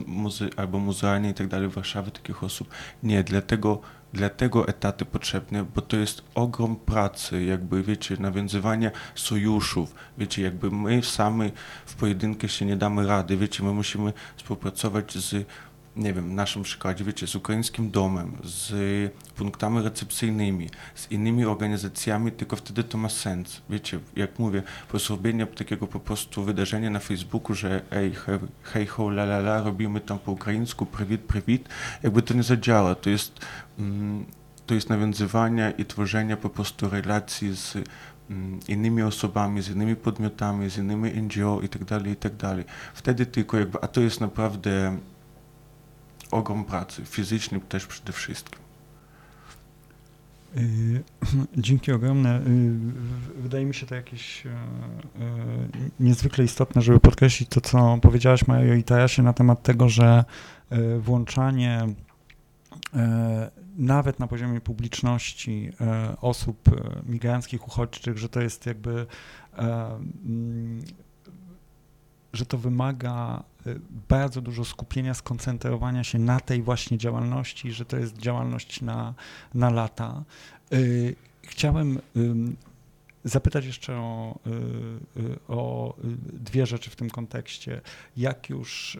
[0.07, 2.69] muze- albo muzealnej i tak dalej w Warszawie, takich osób.
[3.03, 3.81] Nie, dlatego,
[4.13, 11.03] dlatego etaty potrzebne, bo to jest ogrom pracy, jakby wiecie, nawiązywania sojuszów, wiecie, jakby my
[11.03, 11.51] sami
[11.85, 15.47] w pojedynkę się nie damy rady, wiecie, my musimy współpracować z
[15.95, 18.73] nie wiem, naszym przykładzie, wiecie, z ukraińskim domem, z
[19.35, 23.61] punktami recepcyjnymi, z innymi organizacjami, tylko wtedy to ma sens.
[23.69, 29.09] Wiecie, jak mówię, po takiego po prostu wydarzenia na Facebooku, że ej, he, hej, ho,
[29.09, 31.69] la, la, la, robimy tam po ukraińsku, prywit, prywit,
[32.03, 32.95] jakby to nie zadziała.
[32.95, 33.45] To jest,
[33.79, 34.25] mm,
[34.65, 37.77] to jest nawiązywania i tworzenia po prostu relacji z
[38.29, 42.65] mm, innymi osobami, z innymi podmiotami, z innymi NGO i tak dalej, i tak dalej.
[42.93, 44.97] Wtedy tylko jakby, a to jest naprawdę
[46.31, 48.59] ogrom pracy, fizyczny też przede wszystkim.
[50.57, 51.03] Y,
[51.57, 52.41] Dzięki ogromne.
[52.41, 54.51] Y, Wydaje mi się to jakieś e,
[55.99, 60.25] niezwykle istotne, żeby podkreślić to, co powiedziałaś Mario i Tarasie na temat tego, że
[60.99, 61.87] włączanie
[63.77, 65.71] nawet na poziomie publiczności
[66.21, 66.69] osób
[67.05, 69.05] migranckich, uchodźczych, że to jest jakby,
[69.57, 70.81] mm,
[72.33, 73.43] że to wymaga
[74.09, 79.13] bardzo dużo skupienia, skoncentrowania się na tej właśnie działalności, że to jest działalność na,
[79.53, 80.23] na lata.
[80.73, 81.99] Y, Chciałem
[83.23, 84.39] zapytać jeszcze o,
[85.17, 87.81] y, y, o y, dwie rzeczy w tym kontekście.
[88.17, 88.99] Jak już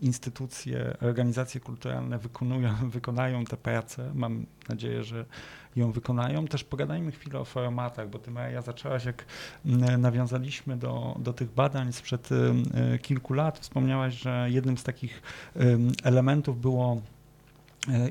[0.00, 5.24] instytucje, organizacje kulturalne wykonują, wykonają tę pracę, mam nadzieję, że
[5.76, 6.46] ją wykonają.
[6.46, 9.24] Też pogadajmy chwilę o formatach, bo ty Maja zaczęłaś, jak
[9.98, 12.28] nawiązaliśmy do, do tych badań sprzed
[13.02, 15.22] kilku lat, wspomniałaś, że jednym z takich
[16.04, 17.02] elementów było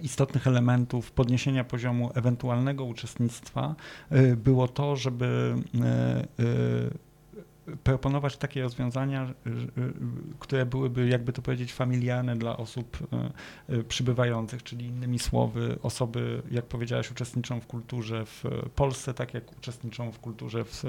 [0.01, 3.75] istotnych elementów podniesienia poziomu ewentualnego uczestnictwa
[4.10, 6.25] e, było to, żeby e, e,
[7.84, 9.34] proponować takie rozwiązania,
[10.39, 12.97] które byłyby, jakby to powiedzieć, familiarne dla osób
[13.69, 18.43] e, e, przybywających, czyli innymi słowy, osoby, jak powiedziałaś, uczestniczą w kulturze w
[18.75, 20.84] Polsce, tak jak uczestniczą w kulturze w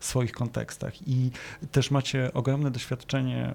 [0.00, 1.08] swoich kontekstach.
[1.08, 1.30] I
[1.72, 3.54] też macie ogromne doświadczenie,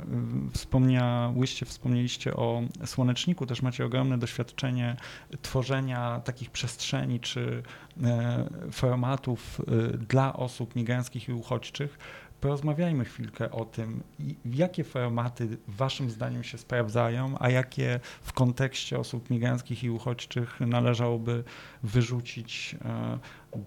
[0.54, 4.96] wspomniałyście, wspomnieliście o Słoneczniku, też macie ogromne doświadczenie
[5.42, 7.64] tworzenia takich przestrzeni czy
[8.04, 9.62] e, formatów
[10.10, 11.98] dla osób migranckich i uchodźczych.
[12.42, 14.04] Porozmawiajmy chwilkę o tym,
[14.46, 21.44] jakie formaty waszym zdaniem się sprawdzają, a jakie w kontekście osób migranckich i uchodźczych należałoby
[21.84, 23.20] wyrzucić e,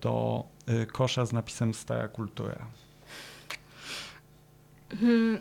[0.03, 2.67] do e, kosza z napisem Stara Kultura.
[5.01, 5.39] Hmm.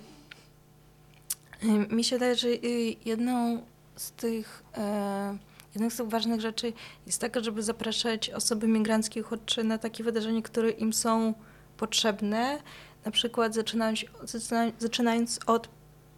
[1.89, 3.63] Mi się wydaje, że y, jedną
[3.95, 5.37] z tych, e,
[5.75, 6.73] jedną z tych ważnych rzeczy
[7.05, 11.33] jest taka, żeby zapraszać osoby migranckie i uchodźcze na takie wydarzenia, które im są
[11.77, 12.59] potrzebne.
[13.05, 15.69] Na przykład zaczynając, zaczyna- zaczynając od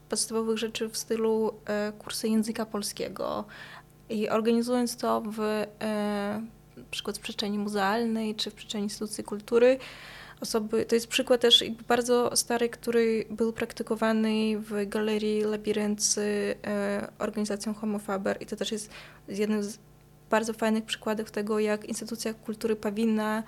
[0.10, 3.46] podstawowych rzeczy w stylu e, kursy języka polskiego
[4.10, 5.66] i organizując to w e,
[6.78, 9.78] na przykład w przestrzeni muzealnej czy w przestrzeni instytucji kultury,
[10.42, 17.74] osoby, to jest przykład też bardzo stary, który był praktykowany w Galerii Labirynt e, organizacją
[17.74, 18.90] Homo Faber i to też jest
[19.28, 19.78] jednym z
[20.30, 23.44] bardzo fajnych przykładów tego, jak instytucja kultury powinna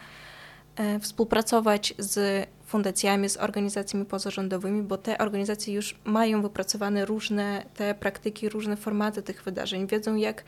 [1.02, 8.49] współpracować z fundacjami, z organizacjami pozarządowymi, bo te organizacje już mają wypracowane różne te praktyki,
[8.49, 10.43] różne formaty tych wydarzeń, wiedzą jak,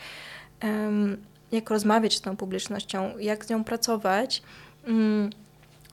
[1.51, 4.41] jak rozmawiać z tą publicznością, jak z nią pracować.
[4.88, 5.29] Mm,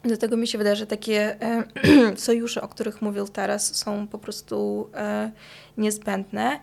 [0.06, 1.36] Dlatego mi się wydaje, że takie
[2.16, 5.30] sojusze, o których mówił teraz, są po prostu e,
[5.78, 6.60] niezbędne.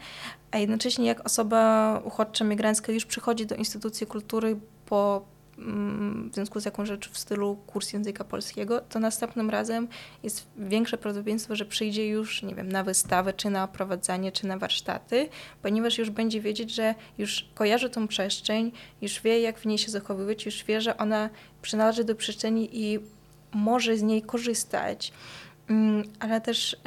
[0.52, 5.26] A jednocześnie, jak osoba uchodźcza, migrancka już przychodzi do instytucji kultury po,
[5.58, 9.88] w związku z jakąś rzeczą w stylu kurs języka polskiego, to następnym razem
[10.24, 14.58] jest większe prawdopodobieństwo, że przyjdzie już, nie wiem, na wystawę, czy na oprowadzanie, czy na
[14.58, 15.30] warsztaty,
[15.62, 19.92] ponieważ już będzie wiedzieć, że już kojarzy tą przestrzeń, już wie, jak w niej się
[19.92, 21.30] zachowywać, już wie, że ona
[21.62, 23.00] przynależy do przestrzeni i
[23.54, 25.14] może z niej korzystać,
[25.70, 26.78] Mm, ale też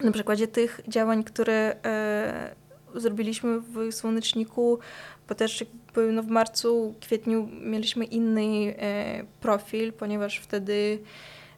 [0.00, 2.54] na przykładzie tych działań, które e,
[2.94, 4.78] zrobiliśmy w Słoneczniku,
[5.28, 5.64] bo też
[6.12, 10.98] no w marcu, kwietniu mieliśmy inny e, profil, ponieważ wtedy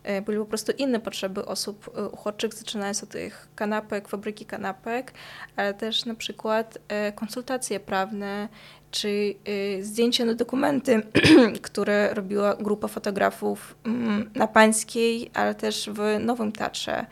[0.02, 5.12] e, były po prostu inne potrzeby osób e, uchodźczych, zaczynając od tych kanapek, fabryki kanapek,
[5.56, 6.78] ale też na przykład
[7.14, 8.48] konsultacje prawne,
[8.90, 9.34] czy
[9.80, 11.02] zdjęcia na dokumenty,
[11.62, 17.06] które robiła grupa fotografów mm, na Pańskiej, ale też w Nowym Tatrze.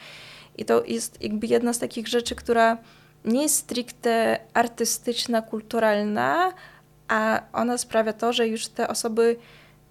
[0.59, 2.79] I to jest jakby jedna z takich rzeczy, która
[3.25, 6.53] nie jest stricte artystyczna, kulturalna,
[7.11, 9.37] a ona sprawia to, że już te osoby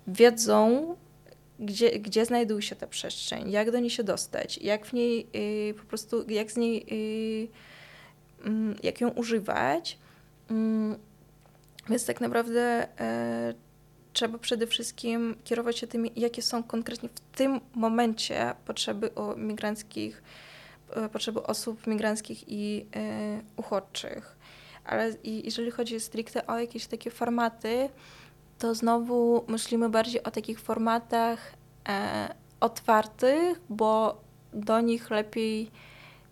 [0.07, 0.95] wiedzą,
[1.59, 5.27] gdzie, gdzie znajduje się ta przestrzeń, jak do niej się dostać, jak w niej
[5.69, 7.47] y, po prostu, jak z niej, y,
[8.45, 9.97] mm, jak ją używać.
[10.49, 10.95] Mm,
[11.89, 13.53] Więc tak naprawdę e,
[14.13, 20.23] trzeba przede wszystkim kierować się tym, jakie są konkretnie w tym momencie potrzeby migranckich,
[20.95, 24.38] e, potrzeby osób migranckich i e, uchodźczych.
[24.85, 27.89] Ale jeżeli chodzi stricte o jakieś takie formaty,
[28.59, 31.53] to znowu myślimy bardziej o takich formatach
[31.89, 34.21] e, otwartych, bo
[34.53, 35.71] do nich lepiej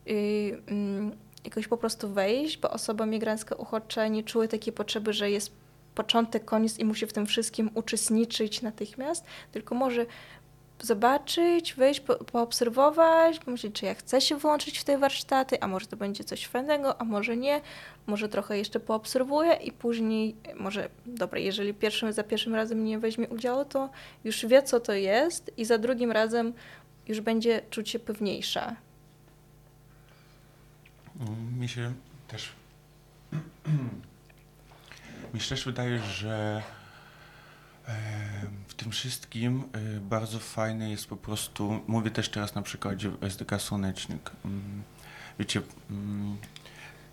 [0.08, 1.12] y, mm,
[1.46, 5.52] jakoś po prostu wejść, bo osoba migrancka uchodźcza nie czuje takiej potrzeby, że jest
[5.96, 10.06] początek, koniec i musi w tym wszystkim uczestniczyć natychmiast, tylko może
[10.82, 15.88] zobaczyć, wejść, po, poobserwować, pomyśleć, czy ja chcę się włączyć w te warsztaty, a może
[15.88, 17.62] to będzie coś fajnego, a może nie,
[18.08, 23.28] może trochę jeszcze poobserwuję i później, może, dobra, jeżeli pierwszym, za pierwszym razem nie weźmie
[23.28, 23.90] udziału, to
[24.24, 26.54] już wie, co to jest i za drugim razem
[27.08, 28.76] już będzie czuć się pewniejsza.
[31.60, 31.94] Mi się
[32.28, 32.50] też.
[35.34, 36.64] Mi się też wydaje, że
[38.68, 41.80] w tym wszystkim e, bardzo fajne jest po prostu.
[41.88, 44.32] Mówię też teraz na przykładzie SDK Słonecznik.
[44.46, 44.84] Mm,
[45.40, 46.38] Wiecie, mm,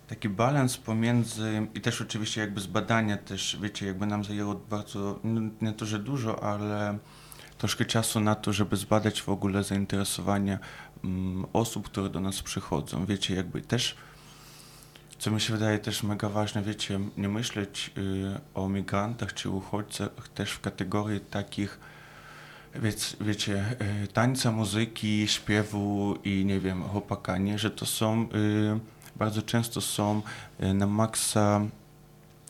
[0.07, 5.19] taki balans pomiędzy i też oczywiście jakby z badania też, wiecie, jakby nam zajęło bardzo,
[5.61, 6.97] nie to, że dużo, ale
[7.57, 10.59] troszkę czasu na to, żeby zbadać w ogóle zainteresowanie
[11.03, 13.05] mm, osób, które do nas przychodzą.
[13.05, 13.95] Wiecie, jakby też,
[15.19, 20.09] co mi się wydaje też mega ważne, wiecie, nie myśleć y, o migrantach czy uchodźcach
[20.35, 21.79] też w kategorii takich,
[22.75, 23.65] wiec, wiecie,
[24.03, 28.79] y, tańca, muzyki, śpiewu i nie wiem, chłopaka, nie, że to są, y,
[29.15, 30.21] bardzo często są
[30.59, 31.61] na maksa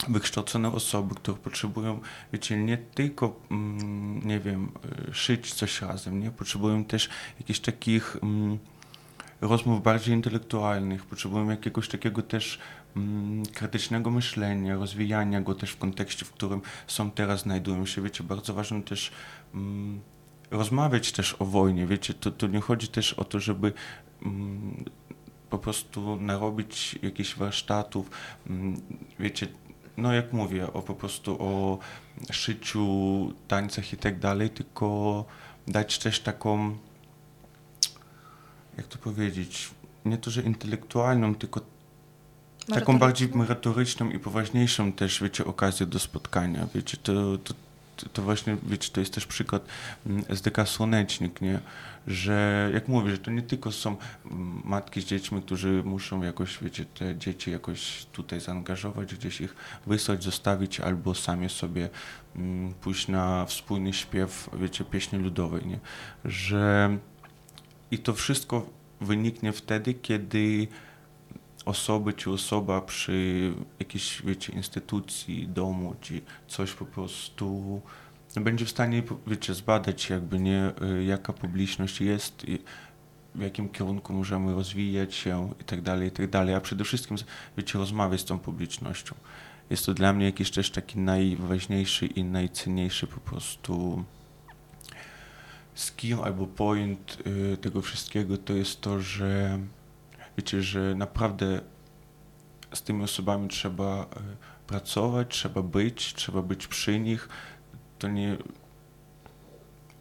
[0.07, 1.99] wykształcone osoby, które potrzebują,
[2.33, 4.71] wiecie, nie tylko, mm, nie wiem,
[5.11, 6.31] szyć coś razem, nie?
[6.31, 8.59] Potrzebują też jakichś takich mm,
[9.47, 12.59] rozmów bardziej intelektualnych, potrzebują jakiegoś takiego też
[12.95, 18.23] mm, krytycznego myślenia, rozwijania go też w kontekście, w którym są teraz, znajdują się, wiecie,
[18.23, 19.11] bardzo ważne też
[19.53, 20.01] mm,
[20.51, 23.73] rozmawiać też o wojnie, wiecie, to, to nie chodzi też o to, żeby
[24.25, 24.85] mm,
[25.49, 28.09] po prostu narobić jakichś warsztatów,
[28.47, 28.81] mm,
[29.19, 29.47] wiecie,
[29.97, 31.79] no jak mówię, o po prostu o
[32.31, 32.87] szyciu,
[33.47, 35.25] tańcach i tak dalej, tylko
[35.67, 36.77] dać też taką,
[38.77, 39.71] jak to powiedzieć,
[40.05, 41.61] nie to, że intelektualną, tylko
[42.67, 47.53] taką bardziej merytoryczną i poważniejszą też, wiecie, okazję do spotkania, wiecie, to, to,
[48.13, 49.65] to, właśnie, wiecie, to jest też przykład
[50.05, 51.59] mm, SDK Słonecznik, nie,
[52.07, 56.57] że jak mówię, że to nie tylko są mm, matki z dziećmi, którzy muszą jakoś,
[56.61, 59.55] wiecie, te dzieci jakoś tutaj zaangażować, gdzieś ich
[59.87, 61.89] wysłać, zostawić, albo sami sobie
[62.35, 65.79] mm, pójść na wspólny śpiew, wiecie, pieśni ludowej, nie,
[66.25, 66.97] że
[67.95, 68.69] i to wszystko
[69.01, 70.67] wyniknie wtedy, kiedy
[71.65, 77.81] osoby czy osoba przy jakiejś, wiecie, instytucji, domu, czy coś po prostu
[78.35, 82.59] będzie w stanie, wiecie, zbadać jakby, nie, y, jaka publiczność jest i
[83.35, 87.17] w jakim kierunku możemy rozwijać się i tak dalej, i tak dalej, a przede wszystkim,
[87.57, 89.15] wiecie, rozmawiać z tą publicznością.
[89.69, 94.03] Jest to dla mnie jakiś też taki najważniejszy i najcenniejszy po prostu
[95.75, 97.17] skill albo point
[97.53, 99.59] y, tego wszystkiego to jest to, że
[100.37, 101.61] wiecie, że naprawdę
[102.73, 104.07] z tymi osobami trzeba y,
[104.67, 107.29] pracować, trzeba być, trzeba być przy nich,
[107.99, 108.37] to nie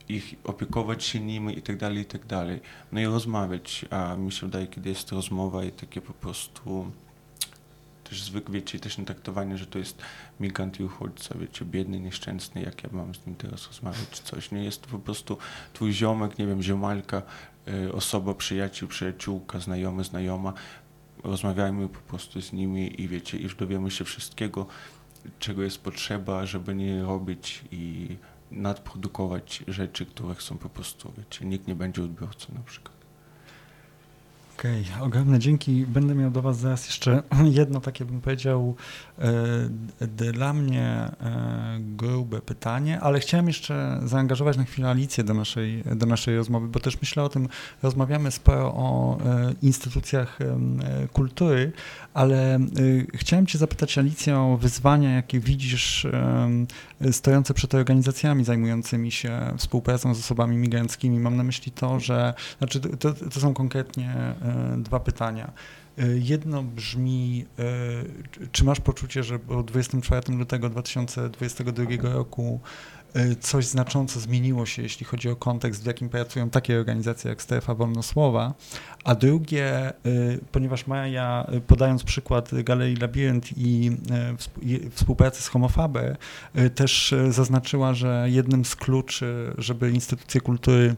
[0.09, 2.61] ich opiekować się nimi i tak dalej, i tak dalej.
[2.93, 6.93] No i rozmawiać, a mi się wydaje, kiedy jest rozmowa i takie po prostu
[8.15, 10.03] też zwykle, wiecie, też nie traktowanie, że to jest
[10.41, 14.51] migrant i uchodźca, wiecie, biedny, nieszczęsny, jak ja mam z nim teraz rozmawiać, czy coś.
[14.51, 15.39] Nie jest to po prostu
[15.73, 17.23] twój ziomek, nie wiem, ziomalka,
[17.69, 20.53] y, osoba, przyjaciół, przyjaciółka, znajomy, znajoma.
[21.25, 24.67] Rozmawiajmy po prostu z nimi i wiecie, już dowiemy się wszystkiego,
[25.39, 28.17] czego jest potrzeba, żeby nie robić i
[28.51, 32.94] nadprodukować rzeczy, które są po prostu, wiecie, nikt nie będzie odbiorcą na przykład.
[34.59, 35.87] Okej, okay, ogromne dzięki.
[35.87, 37.23] Będę miał do Was zaraz jeszcze
[37.61, 38.77] jedno takie, bym powiedział,
[40.33, 41.11] dla mnie e,
[41.81, 46.81] grube pytanie, ale chciałem jeszcze zaangażować na chwilę Alicję do naszej, do naszej rozmowy, bo
[46.81, 47.49] też myślę o tym,
[47.83, 50.39] rozmawiamy sporo o e, instytucjach
[51.13, 51.73] kultury,
[52.15, 52.59] ale
[53.15, 56.07] chciałem Cię zapytać, Alicja, o wyzwania, jakie widzisz
[57.13, 61.21] stojące przed organizacjami zajmującymi się współpracą z osobami migranckimi.
[61.21, 65.53] Mam na myśli to, że, znaczy to, to są konkretnie E, dwa pytania.
[65.99, 72.61] E, jedno brzmi, e, czy masz poczucie, że po 24 lutego 2022 roku
[73.41, 77.75] coś znacząco zmieniło się, jeśli chodzi o kontekst, w jakim pracują takie organizacje jak Strefa
[77.75, 78.55] Wolnosłowa,
[79.05, 79.93] a drugie,
[80.53, 83.97] ponieważ Maja, podając przykład Galerii Labirynt i
[84.91, 86.17] współpracy z Homofabe,
[86.75, 90.95] też zaznaczyła, że jednym z kluczy, żeby instytucje kultury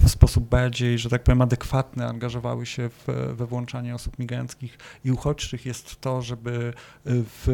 [0.00, 3.06] w sposób bardziej, że tak powiem, adekwatny angażowały się w,
[3.36, 6.72] we włączanie osób migranckich i uchodźczych jest to, żeby
[7.04, 7.48] w,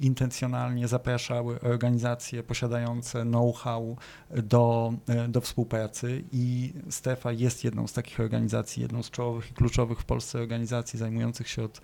[0.00, 3.96] intencjonalnie zapraszały organizacje posiadające know-how
[4.30, 4.94] do,
[5.28, 10.04] do współpracy i Stefa jest jedną z takich organizacji, jedną z czołowych i kluczowych w
[10.04, 11.80] Polsce organizacji zajmujących się od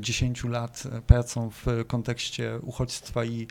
[0.00, 3.46] 10 lat pracą w kontekście uchodźstwa i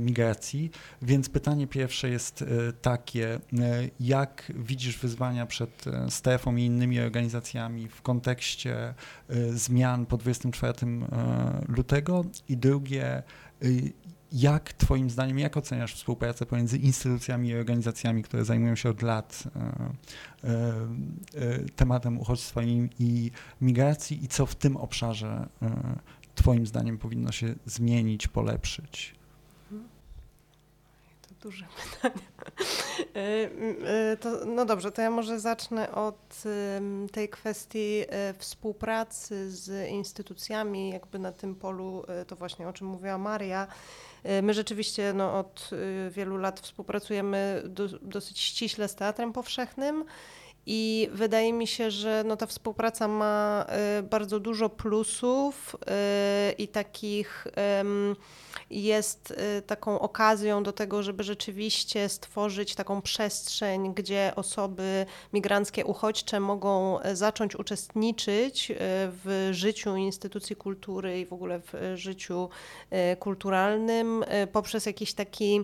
[0.00, 0.70] migracji.
[1.02, 2.44] Więc pytanie pierwsze jest
[2.82, 3.40] takie,
[4.00, 8.94] jak widzisz wyzwania przed e, Stefą i innymi organizacjami w kontekście e,
[9.52, 12.24] zmian po 24 e, lutego?
[12.48, 13.22] I drugie,
[14.32, 19.44] jak Twoim zdaniem, jak oceniasz współpracę pomiędzy instytucjami i organizacjami, które zajmują się od lat
[21.76, 22.62] tematem uchodźstwa
[22.98, 25.48] i, migracji i co w tym obszarze
[26.34, 29.14] Twoim zdaniem powinno się zmienić, polepszyć?
[31.42, 32.26] duże pytanie.
[33.14, 36.42] E, to, no dobrze, to ja może zacznę od
[37.12, 43.18] tej kwestii e, współpracy z instytucjami, jakby na tym polu, to właśnie o czym mówiła
[43.18, 43.66] Maria.
[44.42, 45.70] My rzeczywiście no, od
[46.10, 50.04] wielu lat współpracujemy do, dosyć ściśle z Teatrem Powszechnym.
[50.66, 53.66] I wydaje mi się, że no, ta współpraca ma
[54.10, 55.76] bardzo dużo plusów
[56.58, 57.46] i takich
[58.72, 66.40] jest y, taką okazją do tego, żeby rzeczywiście stworzyć taką przestrzeń, gdzie osoby migranckie, uchodźcze
[66.40, 68.74] mogą e, zacząć uczestniczyć e,
[69.24, 72.48] w życiu instytucji kultury i w ogóle w życiu
[73.18, 75.60] kulturalnym poprzez jakiś taki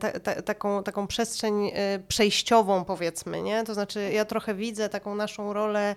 [0.00, 1.72] ta, ta, taką, taką przestrzeń
[2.08, 3.64] przejściową, powiedzmy, nie?
[3.64, 5.96] To znaczy, ja trochę widzę taką naszą rolę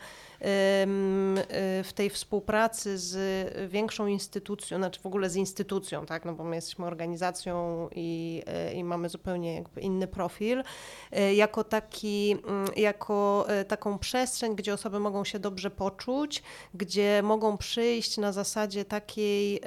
[1.83, 6.55] w tej współpracy z większą instytucją, znaczy w ogóle z instytucją, tak, no bo my
[6.55, 10.63] jesteśmy organizacją i, e, i mamy zupełnie inny profil,
[11.11, 17.21] e, jako taki, mm, jako e, taką przestrzeń, gdzie osoby mogą się dobrze poczuć, gdzie
[17.23, 19.61] mogą przyjść na zasadzie takiej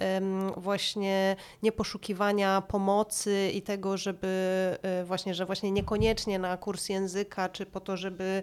[0.56, 4.30] właśnie nieposzukiwania pomocy i tego, żeby
[5.04, 8.42] właśnie, że właśnie niekoniecznie na kurs języka, czy po to, żeby,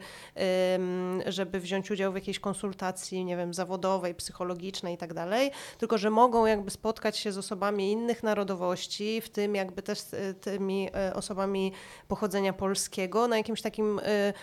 [1.25, 6.09] żeby wziąć udział w jakiejś konsultacji, nie wiem, zawodowej, psychologicznej i tak dalej, tylko że
[6.09, 11.13] mogą jakby spotkać się z osobami innych narodowości, w tym jakby też z tymi e,
[11.13, 11.71] osobami
[12.07, 14.33] pochodzenia polskiego, na jakimś takim e, e,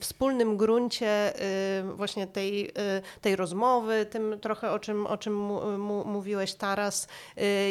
[0.00, 1.32] wspólnym gruncie
[1.94, 2.72] właśnie tej,
[3.20, 5.34] tej rozmowy, tym trochę o czym, o czym
[6.04, 7.08] mówiłeś Taras,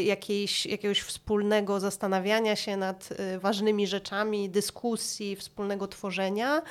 [0.03, 3.09] jakiejś, jakiegoś wspólnego zastanawiania się nad
[3.39, 6.61] ważnymi rzeczami, dyskusji, wspólnego tworzenia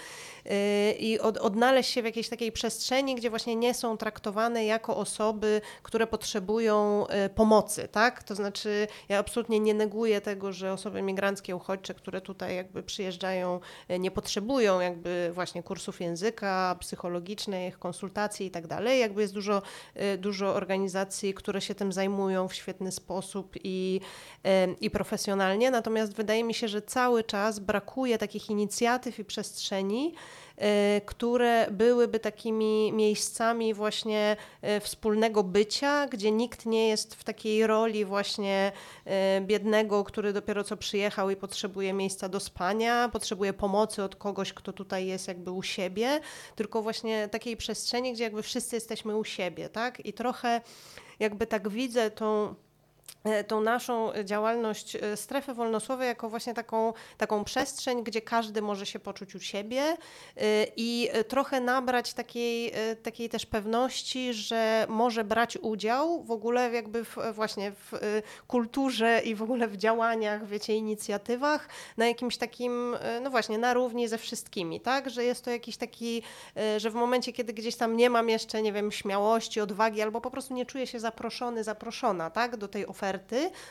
[0.99, 5.61] i od, odnaleźć się w jakiejś takiej przestrzeni, gdzie właśnie nie są traktowane jako osoby,
[5.83, 8.23] które potrzebują e, pomocy, tak?
[8.23, 13.61] To znaczy, ja absolutnie nie neguję tego, że osoby migranckie, uchodźcze, które tutaj jakby przyjeżdżają,
[13.99, 19.01] nie potrzebują jakby właśnie kursów języka, psychologicznych, konsultacji i tak dalej.
[19.01, 19.63] Jakby jest dużo,
[20.19, 24.01] dużo organizacji, które się tym zajmują w świetny sposób i,
[24.81, 30.15] i profesjonalnie, natomiast wydaje mi się, że cały czas brakuje takich inicjatyw i przestrzeni,
[30.63, 34.37] Y, które byłyby takimi miejscami właśnie
[34.77, 38.73] y, wspólnego bycia, gdzie nikt nie jest w takiej roli właśnie
[39.07, 44.53] y, biednego, który dopiero co przyjechał i potrzebuje miejsca do spania, potrzebuje pomocy od kogoś,
[44.53, 46.21] kto tutaj jest jakby u siebie,
[46.57, 50.07] tylko właśnie takiej przestrzeni, gdzie jakby wszyscy jesteśmy u siebie, tak?
[50.07, 50.61] I trochę
[51.21, 52.55] jakby tak widzę tą
[53.47, 58.99] tą naszą działalność e, strefy wolnosłowej jako właśnie taką, taką przestrzeń, gdzie każdy może się
[58.99, 59.97] poczuć u siebie e,
[60.77, 67.05] i trochę nabrać takiej, e, takiej też pewności, że może brać udział w ogóle jakby
[67.05, 67.99] w, właśnie w e,
[68.47, 73.75] kulturze i w ogóle w działaniach, wiecie, inicjatywach na jakimś takim, e, no właśnie, na
[73.75, 75.11] równi ze wszystkimi, tak?
[75.11, 76.23] Że jest to jakiś taki,
[76.57, 80.21] e, że w momencie, kiedy gdzieś tam nie mam jeszcze, nie wiem, śmiałości, odwagi, albo
[80.21, 82.57] po prostu nie czuję się zaproszony, zaproszona, tak?
[82.57, 82.98] Do tej oferty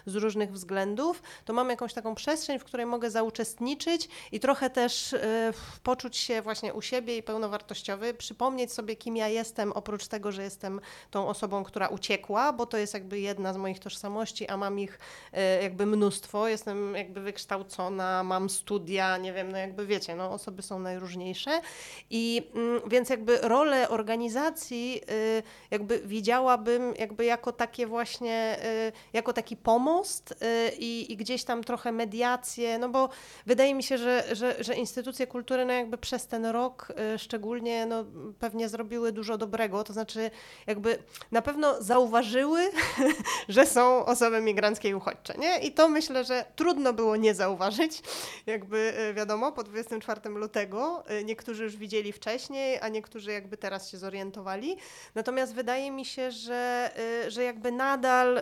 [0.05, 5.13] z różnych względów, to mam jakąś taką przestrzeń, w której mogę zauczestniczyć i trochę też
[5.13, 5.53] e,
[5.83, 10.43] poczuć się właśnie u siebie i pełnowartościowy, przypomnieć sobie, kim ja jestem, oprócz tego, że
[10.43, 14.79] jestem tą osobą, która uciekła, bo to jest jakby jedna z moich tożsamości, a mam
[14.79, 14.99] ich
[15.33, 20.61] e, jakby mnóstwo, jestem jakby wykształcona, mam studia, nie wiem, no jakby wiecie, no osoby
[20.61, 21.61] są najróżniejsze.
[22.09, 28.57] I mm, więc jakby rolę organizacji y, jakby widziałabym jakby jako takie właśnie,
[28.87, 30.35] y, jako taki pomost y,
[30.79, 33.09] i, i gdzieś tam trochę mediację, no bo
[33.45, 37.85] wydaje mi się, że, że, że instytucje kultury no jakby przez ten rok y, szczególnie
[37.85, 38.05] no
[38.39, 40.31] pewnie zrobiły dużo dobrego, to znaczy
[40.67, 40.97] jakby
[41.31, 42.61] na pewno zauważyły,
[43.49, 45.59] że są osoby migranckie i uchodźcze, nie?
[45.59, 48.01] I to myślę, że trudno było nie zauważyć,
[48.45, 53.97] jakby y, wiadomo, po 24 lutego niektórzy już widzieli wcześniej, a niektórzy jakby teraz się
[53.97, 54.77] zorientowali.
[55.15, 56.91] Natomiast wydaje mi się, że,
[57.27, 58.41] że jakby nadal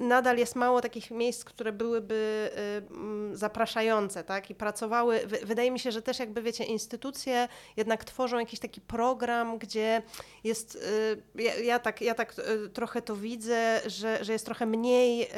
[0.00, 2.50] nadal jest mało takich miejsc, które byłyby
[2.90, 5.20] y, mm, zapraszające, tak, i pracowały.
[5.26, 10.02] Wy- Wydaje mi się, że też jakby, wiecie, instytucje jednak tworzą jakiś taki program, gdzie
[10.44, 10.74] jest,
[11.36, 15.22] y, ja, ja tak, ja tak y, trochę to widzę, że, że jest trochę mniej
[15.22, 15.28] y,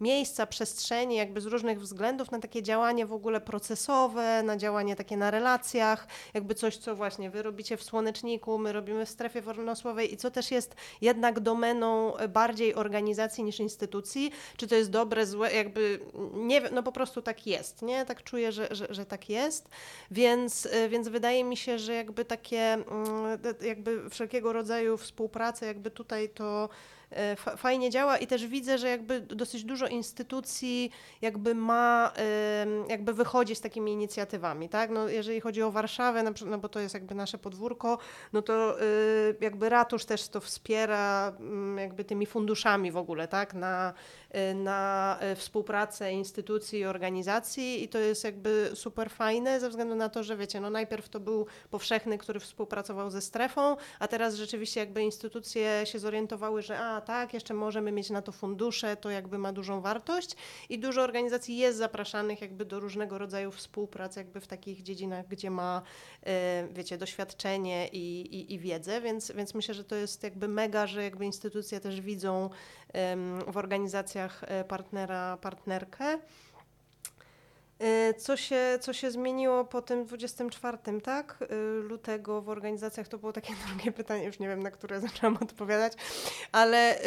[0.00, 5.16] miejsca, przestrzeni jakby z różnych względów na takie działanie w ogóle procesowe, na działanie takie
[5.16, 10.14] na relacjach, jakby coś, co właśnie wy robicie w Słoneczniku, my robimy w strefie wolnosłowej
[10.14, 14.32] i co też jest jednak domeną bardziej organizacji niż instytucji.
[14.56, 16.00] Czy to jest dobre, złe, jakby
[16.34, 18.04] nie no po prostu tak jest, nie?
[18.06, 19.68] Tak czuję, że, że, że tak jest,
[20.10, 25.90] więc, y, więc wydaje mi się, że jakby takie, mm, jakby wszelkiego rodzaju współpraca, jakby
[25.90, 26.68] tutaj to
[27.56, 30.90] fajnie działa i też widzę, że jakby dosyć dużo instytucji
[31.22, 32.12] jakby ma,
[32.88, 34.90] jakby wychodzi z takimi inicjatywami, tak?
[34.90, 37.98] No, jeżeli chodzi o Warszawę, no bo to jest jakby nasze podwórko,
[38.32, 43.54] no to y, jakby ratusz też to wspiera mm, jakby tymi funduszami w ogóle, tak?
[43.54, 43.94] Na,
[44.54, 50.08] na y, współpracę instytucji i organizacji i to jest jakby super fajne ze względu na
[50.08, 54.80] to, że wiecie, no najpierw to był powszechny, który współpracował ze strefą, a teraz rzeczywiście
[54.80, 59.38] jakby instytucje się zorientowały, że a tak, jeszcze możemy mieć na to fundusze, to jakby
[59.38, 60.36] ma dużą wartość
[60.68, 65.50] i dużo organizacji jest zapraszanych jakby do różnego rodzaju współprac jakby w takich dziedzinach, gdzie
[65.50, 65.82] ma,
[66.26, 70.86] e, wiecie, doświadczenie i, i, i wiedzę, więc, więc myślę, że to jest jakby mega,
[70.86, 72.50] że jakby instytucje też widzą
[73.46, 76.18] w organizacjach e, partnera, partnerkę.
[77.78, 81.38] E, Co się, co się zmieniło po tym 24, tak?
[81.42, 85.36] E, Lutego w organizacjach to było takie drugie pytanie, już nie wiem, na które zaczęłam
[85.42, 85.92] odpowiadać,
[86.52, 86.98] ale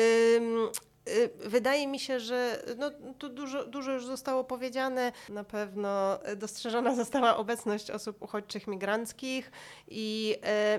[1.40, 5.12] wydaje mi się, że no, tu dużo, dużo już zostało powiedziane.
[5.30, 9.52] Na pewno dostrzeżona została obecność osób uchodźczych migranckich
[9.88, 10.36] i,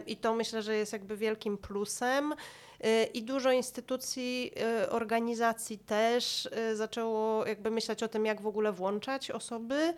[0.06, 2.34] i to myślę, że jest jakby wielkim plusem.
[2.80, 8.46] E, I dużo instytucji, e, organizacji też e, zaczęło jakby myśleć o tym, jak w
[8.46, 9.94] ogóle włączać osoby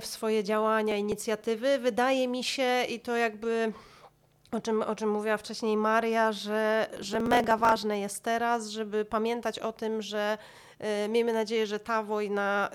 [0.00, 1.78] w swoje działania, inicjatywy.
[1.78, 3.72] Wydaje mi się, i to jakby
[4.52, 9.58] o czym, o czym mówiła wcześniej Maria, że, że mega ważne jest teraz, żeby pamiętać
[9.58, 10.38] o tym, że
[10.69, 10.69] y,
[11.08, 12.70] miejmy nadzieję, że ta wojna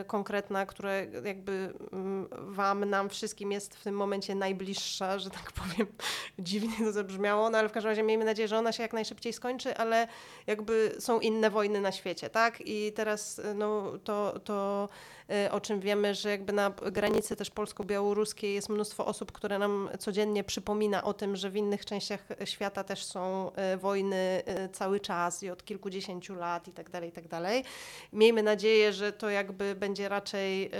[0.00, 0.94] y, konkretna, która
[1.24, 5.86] jakby mm, wam, nam wszystkim jest w tym momencie najbliższa, że tak powiem,
[6.38, 9.32] dziwnie to zabrzmiało, no ale w każdym razie miejmy nadzieję, że ona się jak najszybciej
[9.32, 10.08] skończy, ale
[10.46, 12.60] jakby są inne wojny na świecie, tak?
[12.60, 15.17] I teraz y, no, to, to y,
[15.50, 20.44] o czym wiemy, że jakby na granicy też polsko-białoruskiej jest mnóstwo osób, które nam codziennie
[20.44, 25.42] przypomina o tym, że w innych częściach świata też są y, wojny y, cały czas
[25.42, 27.64] i od kilkudziesięciu lat i tak dalej, i tak dalej.
[28.12, 30.70] Miejmy nadzieję, że to jakby będzie raczej y,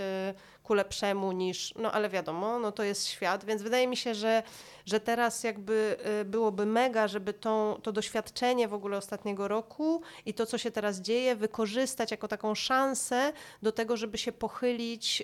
[0.69, 4.43] ku lepszemu niż, no ale wiadomo, no to jest świat, więc wydaje mi się, że,
[4.85, 10.33] że teraz jakby y, byłoby mega, żeby tą, to doświadczenie w ogóle ostatniego roku i
[10.33, 15.23] to, co się teraz dzieje, wykorzystać jako taką szansę do tego, żeby się pochylić,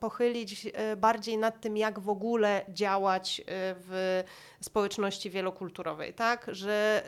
[0.00, 4.22] pochylić y, bardziej nad tym, jak w ogóle działać y, w
[4.66, 6.46] społeczności wielokulturowej, tak?
[6.52, 7.02] Że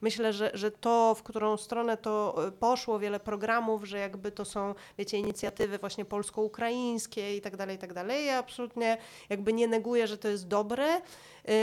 [0.00, 4.44] myślę, że, że to, w którą stronę to y, poszło, wiele programów, że jakby to
[4.44, 8.26] są, wiecie, inicjatywy właśnie polsko-ukraińskie, ukraińskie i tak dalej, i tak dalej.
[8.26, 8.98] Ja absolutnie
[9.30, 11.00] jakby nie neguję, że to jest dobre, y,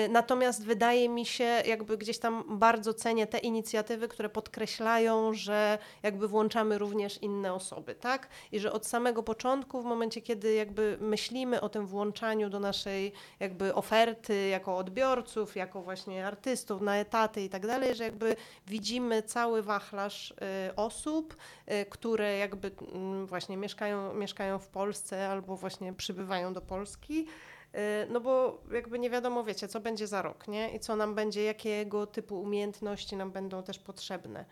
[0.09, 6.27] natomiast wydaje mi się, jakby gdzieś tam bardzo cenię te inicjatywy, które podkreślają, że jakby
[6.27, 8.29] włączamy również inne osoby, tak?
[8.51, 13.11] I że od samego początku, w momencie, kiedy jakby myślimy o tym włączaniu do naszej
[13.39, 14.77] jakby oferty jako
[15.29, 18.35] odbiorców, jako właśnie artystów na etaty i tak dalej, że jakby
[18.67, 21.35] widzimy cały wachlarz y, osób,
[21.71, 27.27] y, które jakby mm, właśnie mieszkają, mieszkają w Polsce albo właśnie przybywają do Polski.
[27.75, 30.69] Y, No bo jakby nie wiadomo, wiecie, co będzie za rok, nie?
[30.75, 34.45] I co nam będzie, jakiego typu umiejętności nam będą też potrzebne.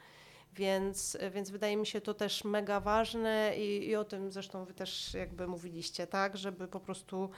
[0.54, 4.74] Więc, więc wydaje mi się to też mega ważne i, i o tym zresztą wy
[4.74, 6.38] też jakby mówiliście, tak?
[6.38, 7.30] Żeby po prostu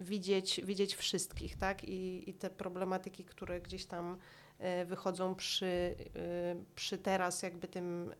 [0.00, 1.84] widzieć, widzieć wszystkich, tak?
[1.84, 4.16] I, I te problematyki, które gdzieś tam
[4.58, 8.14] e, wychodzą przy, e, przy teraz jakby tym,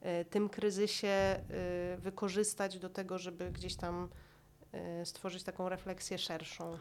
[0.00, 1.40] e, tym kryzysie
[1.98, 4.08] wykorzystać do tego, żeby gdzieś tam
[5.04, 6.78] stworzyć taką refleksję szerszą.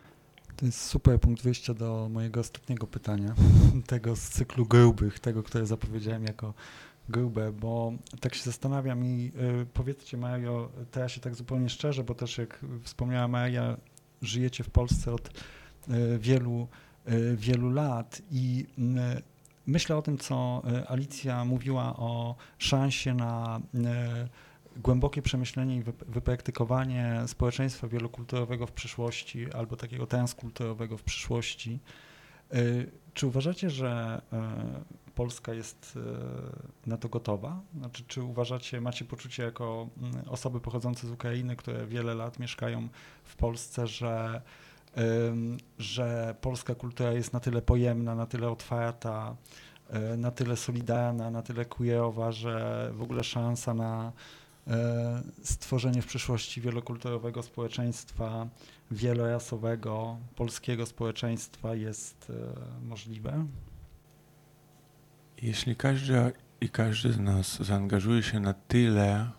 [0.58, 3.36] To jest super punkt wyjścia do mojego ostatniego pytania,
[3.88, 6.54] tego z cyklu grubych, tego, które zapowiedziałem jako
[7.10, 9.32] grube, bo tak się zastanawiam i
[9.62, 13.78] y, powiedzcie Mario, teraz się tak zupełnie szczerze, bo też jak wspomniała Maria,
[14.22, 16.68] żyjecie w Polsce od y, wielu,
[17.10, 18.66] y, wielu lat i
[19.66, 23.62] myślę o tym, co Alicja mówiła o szansie na
[24.78, 31.80] głębokie przemyślenie i wyp- wypraktykowanie społeczeństwa wielokulturowego w przyszłości albo takiego transkulturowego w przyszłości.
[33.14, 34.22] Czy uważacie, że
[35.16, 35.96] Polska jest
[36.86, 37.62] y, na to gotowa?
[37.78, 42.88] Znaczy, czy uważacie, macie poczucie jako mm, osoby pochodzące z Ukrainy, które wiele lat mieszkają
[43.24, 44.42] w Polsce, że,
[45.78, 49.36] że polska kultura jest na tyle pojemna, na tyle otwarta,
[50.14, 54.12] y, na tyle solidarna, na tyle queerowa, że w ogóle szansa na
[54.68, 58.48] e, stworzenie w przyszłości wielokulturowego społeczeństwa,
[58.92, 62.32] wielorasowego, polskiego społeczeństwa jest
[62.82, 63.46] e, możliwe?
[65.42, 66.32] Jeśli każdy
[66.62, 69.32] i każdy z nas zaangażuje się na tyle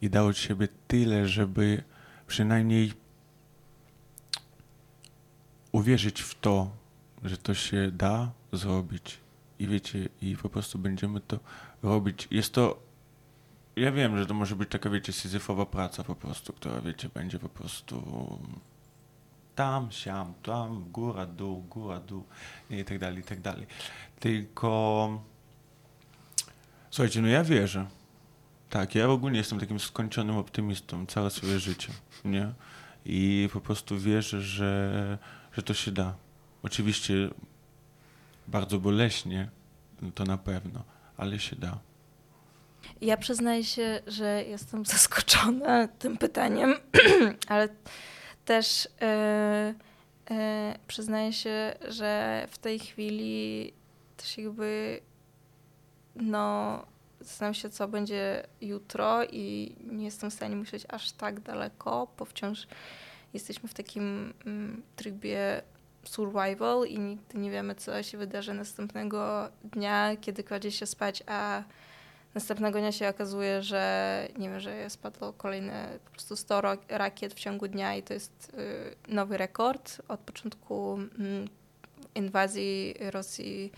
[0.00, 1.82] i da od siebie tyle, żeby
[2.26, 2.92] przynajmniej
[5.72, 6.76] uwierzyć w to,
[7.24, 9.20] że to się da zrobić
[9.58, 11.38] i wiecie, i po prostu będziemy to
[11.82, 12.28] robić.
[12.30, 12.82] Jest to,
[13.76, 17.38] ja wiem, że to może być taka, wiecie, syzyfowa praca po prostu, która, wiecie, będzie
[17.38, 18.02] po prostu
[19.54, 22.24] tam, siam, tam, góra, dół, góra, dół
[22.70, 23.66] i tak dalej, i tak dalej.
[24.20, 25.22] Tylko
[26.90, 27.86] słuchajcie, no ja wierzę.
[28.70, 31.92] Tak, ja ogólnie jestem takim skończonym optymistą całe swoje życie,
[32.24, 32.52] nie?
[33.04, 35.18] I po prostu wierzę, że,
[35.52, 36.14] że to się da.
[36.62, 37.14] Oczywiście
[38.48, 39.50] bardzo boleśnie,
[40.02, 40.84] no to na pewno,
[41.16, 41.78] ale się da.
[43.00, 46.74] Ja przyznaję się, że jestem zaskoczona tym pytaniem,
[47.48, 47.68] ale
[48.44, 49.74] też e,
[50.30, 53.72] e, przyznaję się, że w tej chwili
[54.16, 55.00] też jakby
[56.16, 56.82] no
[57.20, 62.24] zastanawiam się, co będzie jutro i nie jestem w stanie myśleć aż tak daleko, bo
[62.24, 62.66] wciąż
[63.34, 65.62] jesteśmy w takim mm, trybie
[66.04, 71.62] survival i nigdy nie wiemy, co się wydarzy następnego dnia, kiedy kładzie się spać, a
[72.34, 77.34] następnego dnia się okazuje, że nie wiem, że spadło kolejne po prostu 100 ro- rakiet
[77.34, 78.52] w ciągu dnia i to jest
[79.08, 81.48] y, nowy rekord od początku mm,
[82.14, 83.72] inwazji Rosji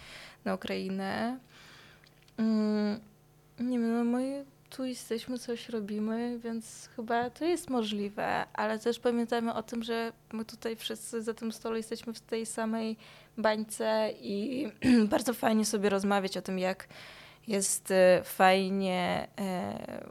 [0.44, 1.38] na Ukrainę.
[2.36, 3.00] Mm,
[3.60, 8.98] nie wiem, no my tu jesteśmy, coś robimy, więc chyba to jest możliwe, ale też
[8.98, 12.96] pamiętajmy o tym, że my tutaj wszyscy za tym stole jesteśmy w tej samej
[13.38, 14.66] bańce i
[15.10, 16.88] bardzo fajnie sobie rozmawiać o tym, jak
[17.46, 20.06] jest e, fajnie e,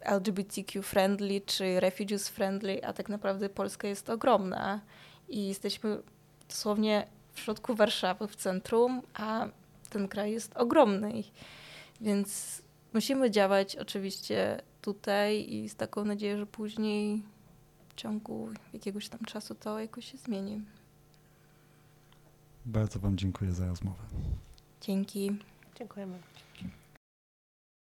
[0.00, 4.80] LGBTQ friendly czy refugees friendly, a tak naprawdę Polska jest ogromna
[5.28, 6.02] i jesteśmy
[6.48, 9.48] dosłownie w środku Warszawy, w centrum, a
[9.90, 11.22] ten kraj jest ogromny.
[12.00, 12.62] Więc
[12.94, 17.22] musimy działać oczywiście tutaj i z taką nadzieją, że później
[17.88, 20.62] w ciągu jakiegoś tam czasu to jakoś się zmieni.
[22.66, 24.02] Bardzo Wam dziękuję za rozmowę.
[24.80, 25.36] Dzięki.
[25.78, 26.18] Dziękujemy.